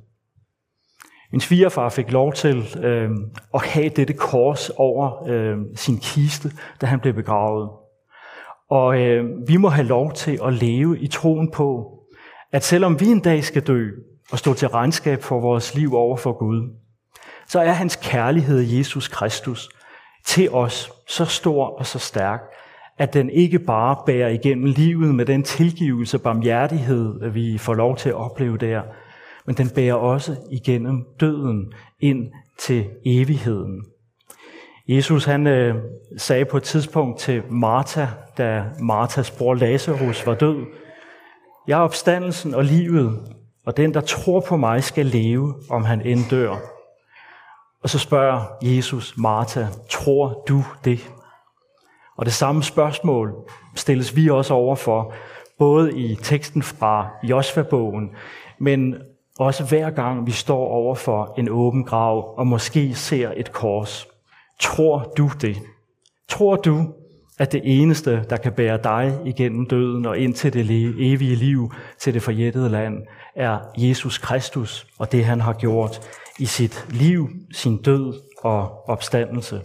Min 1.32 1.42
svigerfar 1.42 1.90
fik 1.90 2.12
lov 2.12 2.34
til 2.34 2.64
øh, 2.84 3.10
at 3.54 3.62
have 3.62 3.90
dette 3.90 4.14
kors 4.14 4.70
over 4.70 5.28
øh, 5.28 5.58
sin 5.76 5.98
kiste, 5.98 6.52
da 6.82 6.86
han 6.86 7.00
blev 7.00 7.14
begravet. 7.14 7.70
Og 8.70 9.02
øh, 9.02 9.48
vi 9.48 9.58
må 9.58 9.70
have 9.70 9.88
lov 9.88 10.14
til 10.14 10.40
at 10.46 10.54
leve 10.54 11.00
i 11.00 11.08
troen 11.08 11.52
på, 11.52 12.00
at 12.52 12.64
selvom 12.64 13.00
vi 13.00 13.06
en 13.06 13.20
dag 13.20 13.44
skal 13.44 13.62
dø 13.62 13.90
og 14.34 14.40
stå 14.40 14.54
til 14.54 14.68
regnskab 14.68 15.24
for 15.24 15.40
vores 15.40 15.76
liv 15.76 15.96
over 15.96 16.18
for 16.18 16.34
Gud, 16.34 16.70
så 17.48 17.60
er 17.60 17.72
hans 17.72 17.96
kærlighed 17.96 18.60
Jesus 18.60 19.08
Kristus 19.08 19.70
til 20.26 20.52
os 20.52 20.92
så 21.08 21.26
stor 21.26 21.66
og 21.66 21.86
så 21.86 22.00
stærk, 22.00 22.42
at 22.98 23.14
den 23.14 23.30
ikke 23.30 23.60
bare 23.60 23.98
bærer 24.06 24.30
igennem 24.30 24.66
livet 24.66 25.16
med 25.16 25.26
den 25.26 25.44
tilgivelse 25.44 26.18
og 26.18 26.22
barmhjertighed, 26.22 27.30
vi 27.30 27.58
får 27.58 27.74
lov 27.74 27.98
til 27.98 28.10
at 28.10 28.16
opleve 28.16 28.58
der, 28.58 28.82
men 29.46 29.56
den 29.56 29.70
bærer 29.70 29.94
også 29.94 30.36
igennem 30.52 31.06
døden 31.20 31.74
ind 32.00 32.32
til 32.60 32.86
evigheden. 33.06 33.86
Jesus 34.88 35.26
han 35.26 35.48
øh, 35.48 35.76
sagde 36.18 36.46
på 36.46 36.58
et 36.58 36.64
tidspunkt 36.64 37.20
til 37.20 37.44
Martha, 37.50 38.06
da 38.38 38.64
Marthas 38.80 39.32
bror 39.32 39.54
Lazarus 39.54 40.26
var 40.26 40.36
død, 40.36 40.66
Jeg 41.68 41.80
er 41.80 41.84
opstandelsen 41.84 42.54
og 42.54 42.64
livet, 42.64 43.20
og 43.66 43.78
den, 43.78 43.94
der 43.94 44.02
tror 44.02 44.40
på 44.40 44.58
mig, 44.58 44.84
skal 44.84 45.06
leve, 45.06 45.56
om 45.70 45.84
han 45.84 46.02
end 46.02 46.20
dør. 46.30 46.56
Og 47.84 47.90
så 47.90 48.00
spørger 48.00 48.42
Jesus 48.62 49.18
Martha, 49.18 49.66
tror 49.90 50.44
du 50.48 50.64
det? 50.86 51.00
Og 52.18 52.26
det 52.26 52.34
samme 52.34 52.64
spørgsmål 52.64 53.34
stilles 53.76 54.16
vi 54.16 54.30
også 54.30 54.54
over 54.54 54.76
for, 54.76 55.14
både 55.60 56.00
i 56.00 56.16
teksten 56.16 56.64
fra 56.64 57.10
Josva-bogen, 57.24 58.12
men 58.60 58.96
også 59.40 59.64
hver 59.64 59.90
gang 59.90 60.26
vi 60.26 60.32
står 60.32 60.68
over 60.68 60.96
for 60.96 61.34
en 61.38 61.50
åben 61.50 61.84
grav 61.84 62.38
og 62.38 62.48
måske 62.48 62.96
ser 62.96 63.32
et 63.36 63.52
kors. 63.52 64.08
Tror 64.60 65.12
du 65.18 65.30
det? 65.42 65.58
Tror 66.30 66.56
du, 66.56 66.94
at 67.40 67.52
det 67.52 67.62
eneste, 67.64 68.26
der 68.30 68.38
kan 68.38 68.54
bære 68.54 68.80
dig 68.84 69.20
igennem 69.26 69.68
døden 69.68 70.06
og 70.06 70.18
ind 70.18 70.34
til 70.34 70.54
det 70.54 70.66
evige 71.00 71.36
liv, 71.36 71.74
til 72.00 72.14
det 72.14 72.24
forjættede 72.24 72.70
land, 72.70 73.04
er 73.36 73.60
Jesus 73.78 74.18
Kristus 74.18 74.88
og 75.00 75.12
det, 75.12 75.26
han 75.26 75.42
har 75.42 75.54
gjort 75.54 76.02
i 76.40 76.46
sit 76.46 76.86
liv, 76.90 77.30
sin 77.54 77.82
død 77.82 78.22
og 78.38 78.90
opstandelse. 78.90 79.62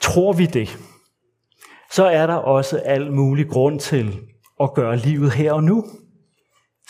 Tror 0.00 0.32
vi 0.32 0.46
det, 0.46 0.78
så 1.92 2.04
er 2.04 2.26
der 2.26 2.34
også 2.34 2.78
al 2.84 3.12
mulig 3.12 3.48
grund 3.48 3.80
til 3.80 4.20
at 4.60 4.74
gøre 4.74 4.96
livet 4.96 5.32
her 5.32 5.52
og 5.52 5.64
nu 5.64 5.84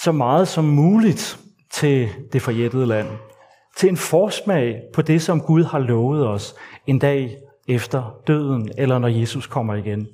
så 0.02 0.12
meget 0.12 0.48
som 0.48 0.64
muligt 0.64 1.38
til 1.70 2.08
det 2.32 2.42
forjættede 2.42 2.86
land. 2.86 3.08
Til 3.76 3.88
en 3.88 3.96
forsmag 3.96 4.82
på 4.94 5.02
det, 5.02 5.22
som 5.22 5.40
Gud 5.40 5.64
har 5.64 5.78
lovet 5.78 6.28
os 6.28 6.54
en 6.86 6.98
dag 6.98 7.36
efter 7.68 8.14
døden, 8.26 8.70
eller 8.78 8.98
når 8.98 9.08
Jesus 9.08 9.46
kommer 9.46 9.74
igen. 9.74 10.08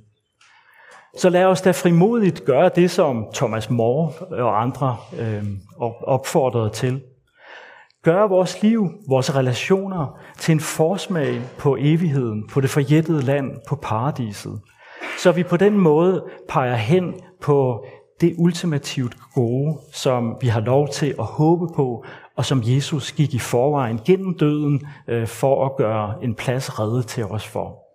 Så 1.16 1.28
lad 1.28 1.44
os 1.44 1.62
da 1.62 1.70
frimodigt 1.70 2.44
gøre 2.44 2.70
det, 2.76 2.90
som 2.90 3.26
Thomas 3.34 3.70
More 3.70 4.12
og 4.30 4.62
andre 4.62 4.96
øh, 5.20 5.44
opfordrede 6.02 6.70
til. 6.70 7.02
Gør 8.02 8.26
vores 8.26 8.62
liv, 8.62 8.90
vores 9.08 9.36
relationer 9.36 10.20
til 10.38 10.52
en 10.52 10.60
forsmag 10.60 11.40
på 11.58 11.76
evigheden, 11.80 12.48
på 12.48 12.60
det 12.60 12.70
forjættede 12.70 13.22
land, 13.22 13.50
på 13.68 13.76
paradiset. 13.76 14.60
Så 15.18 15.32
vi 15.32 15.42
på 15.42 15.56
den 15.56 15.78
måde 15.78 16.24
peger 16.48 16.74
hen 16.74 17.14
på 17.40 17.84
det 18.20 18.34
ultimativt 18.38 19.16
gode, 19.34 19.78
som 19.92 20.36
vi 20.40 20.46
har 20.46 20.60
lov 20.60 20.88
til 20.88 21.14
at 21.18 21.24
håbe 21.24 21.66
på, 21.74 22.04
og 22.36 22.44
som 22.44 22.62
Jesus 22.64 23.12
gik 23.12 23.34
i 23.34 23.38
forvejen 23.38 24.00
gennem 24.06 24.38
døden 24.38 24.86
øh, 25.08 25.26
for 25.26 25.66
at 25.66 25.76
gøre 25.76 26.24
en 26.24 26.34
plads 26.34 26.78
reddet 26.80 27.06
til 27.06 27.24
os 27.24 27.46
for. 27.46 27.86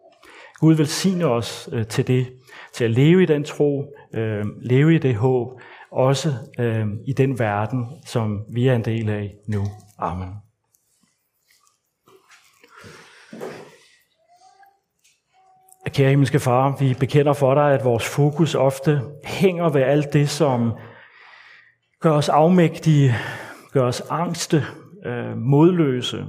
Gud 0.59 0.73
velsigne 0.73 1.25
os 1.25 1.69
øh, 1.71 1.87
til 1.87 2.07
det, 2.07 2.33
til 2.73 2.83
at 2.83 2.91
leve 2.91 3.23
i 3.23 3.25
den 3.25 3.43
tro, 3.43 3.85
øh, 4.13 4.45
leve 4.61 4.95
i 4.95 4.97
det 4.97 5.15
håb, 5.15 5.61
også 5.91 6.33
øh, 6.59 6.85
i 7.07 7.13
den 7.13 7.39
verden, 7.39 7.85
som 8.05 8.39
vi 8.53 8.67
er 8.67 8.75
en 8.75 8.85
del 8.85 9.09
af 9.09 9.33
nu. 9.47 9.63
Amen. 9.99 10.29
Kære 15.87 16.09
himmelske 16.09 16.39
far, 16.39 16.75
vi 16.79 16.95
bekender 16.99 17.33
for 17.33 17.53
dig, 17.53 17.73
at 17.73 17.83
vores 17.83 18.05
fokus 18.05 18.55
ofte 18.55 19.01
hænger 19.23 19.69
ved 19.69 19.81
alt 19.81 20.13
det, 20.13 20.29
som 20.29 20.73
gør 22.01 22.11
os 22.11 22.29
afmægtige, 22.29 23.15
gør 23.73 23.83
os 23.83 24.01
angste, 24.09 24.63
øh, 25.05 25.37
modløse. 25.37 26.25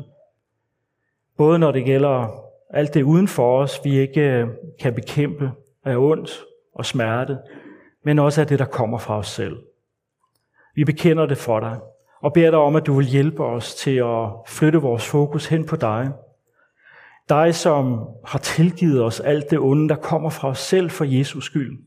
Både 1.36 1.58
når 1.58 1.72
det 1.72 1.84
gælder 1.84 2.28
alt 2.70 2.94
det 2.94 3.02
uden 3.02 3.28
for 3.28 3.62
os, 3.62 3.80
vi 3.84 3.98
ikke 3.98 4.20
øh, 4.20 4.48
kan 4.80 4.94
bekæmpe 4.94 5.52
af 5.84 5.96
ondt 5.96 6.44
og 6.74 6.86
smerte, 6.86 7.38
men 8.04 8.18
også 8.18 8.40
af 8.40 8.46
det, 8.46 8.58
der 8.58 8.64
kommer 8.64 8.98
fra 8.98 9.18
os 9.18 9.28
selv. 9.28 9.56
Vi 10.74 10.84
bekender 10.84 11.26
det 11.26 11.38
for 11.38 11.60
dig, 11.60 11.78
og 12.20 12.32
beder 12.32 12.50
dig 12.50 12.58
om, 12.58 12.76
at 12.76 12.86
du 12.86 12.94
vil 12.94 13.06
hjælpe 13.06 13.44
os 13.44 13.74
til 13.74 13.96
at 13.96 14.28
flytte 14.46 14.78
vores 14.78 15.08
fokus 15.08 15.46
hen 15.46 15.66
på 15.66 15.76
dig. 15.76 16.12
Dig, 17.28 17.54
som 17.54 18.08
har 18.24 18.38
tilgivet 18.38 19.04
os 19.04 19.20
alt 19.20 19.50
det 19.50 19.58
onde, 19.58 19.88
der 19.88 19.94
kommer 19.94 20.30
fra 20.30 20.48
os 20.48 20.58
selv 20.58 20.90
for 20.90 21.04
Jesus 21.04 21.44
skyld. 21.44 21.78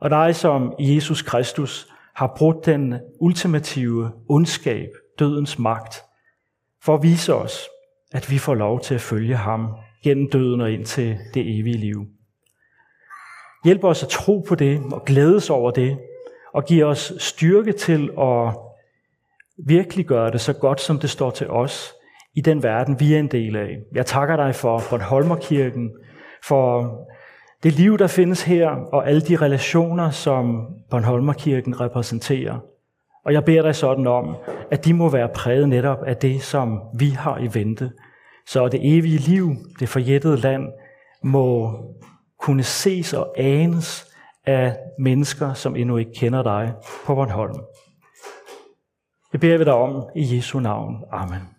Og 0.00 0.10
dig, 0.10 0.36
som 0.36 0.74
Jesus 0.78 1.22
Kristus 1.22 1.93
har 2.16 2.34
brudt 2.36 2.66
den 2.66 2.94
ultimative 3.20 4.12
ondskab, 4.28 4.88
dødens 5.18 5.58
magt, 5.58 6.02
for 6.84 6.94
at 6.94 7.02
vise 7.02 7.34
os, 7.34 7.68
at 8.12 8.30
vi 8.30 8.38
får 8.38 8.54
lov 8.54 8.80
til 8.80 8.94
at 8.94 9.00
følge 9.00 9.36
ham 9.36 9.68
gennem 10.02 10.30
døden 10.30 10.60
og 10.60 10.72
ind 10.72 10.84
til 10.84 11.18
det 11.34 11.58
evige 11.60 11.76
liv. 11.76 12.06
Hjælp 13.64 13.84
os 13.84 14.02
at 14.02 14.08
tro 14.08 14.44
på 14.48 14.54
det 14.54 14.82
og 14.92 15.04
glædes 15.04 15.50
over 15.50 15.70
det, 15.70 15.98
og 16.54 16.64
giv 16.64 16.84
os 16.84 17.12
styrke 17.18 17.72
til 17.72 18.10
at 18.18 18.56
virkelig 19.66 20.06
gøre 20.06 20.30
det 20.30 20.40
så 20.40 20.52
godt, 20.52 20.80
som 20.80 20.98
det 20.98 21.10
står 21.10 21.30
til 21.30 21.50
os 21.50 21.94
i 22.36 22.40
den 22.40 22.62
verden, 22.62 23.00
vi 23.00 23.14
er 23.14 23.18
en 23.18 23.30
del 23.30 23.56
af. 23.56 23.78
Jeg 23.94 24.06
takker 24.06 24.36
dig 24.36 24.54
for 24.54 24.82
Bornholmerkirken, 24.90 25.90
for 26.48 26.98
det 27.64 27.72
liv, 27.72 27.98
der 27.98 28.06
findes 28.06 28.42
her, 28.42 28.70
og 28.92 29.08
alle 29.08 29.20
de 29.20 29.36
relationer, 29.36 30.10
som 30.10 30.66
Bornholmerkirken 30.90 31.80
repræsenterer. 31.80 32.58
Og 33.24 33.32
jeg 33.32 33.44
beder 33.44 33.62
dig 33.62 33.74
sådan 33.74 34.06
om, 34.06 34.36
at 34.70 34.84
de 34.84 34.94
må 34.94 35.08
være 35.08 35.28
præget 35.34 35.68
netop 35.68 35.98
af 36.06 36.16
det, 36.16 36.42
som 36.42 36.80
vi 36.98 37.08
har 37.08 37.38
i 37.38 37.54
vente. 37.54 37.90
Så 38.46 38.68
det 38.68 38.80
evige 38.82 39.18
liv, 39.18 39.50
det 39.80 39.88
forjættede 39.88 40.36
land, 40.36 40.62
må 41.22 41.78
kunne 42.40 42.62
ses 42.62 43.12
og 43.12 43.34
anes 43.38 44.14
af 44.46 44.76
mennesker, 44.98 45.52
som 45.52 45.76
endnu 45.76 45.96
ikke 45.96 46.12
kender 46.12 46.42
dig 46.42 46.72
på 47.06 47.14
Bornholm. 47.14 47.60
Det 49.32 49.40
beder 49.40 49.58
vi 49.58 49.64
dig 49.64 49.74
om 49.74 50.08
i 50.16 50.36
Jesu 50.36 50.60
navn. 50.60 51.04
Amen. 51.12 51.53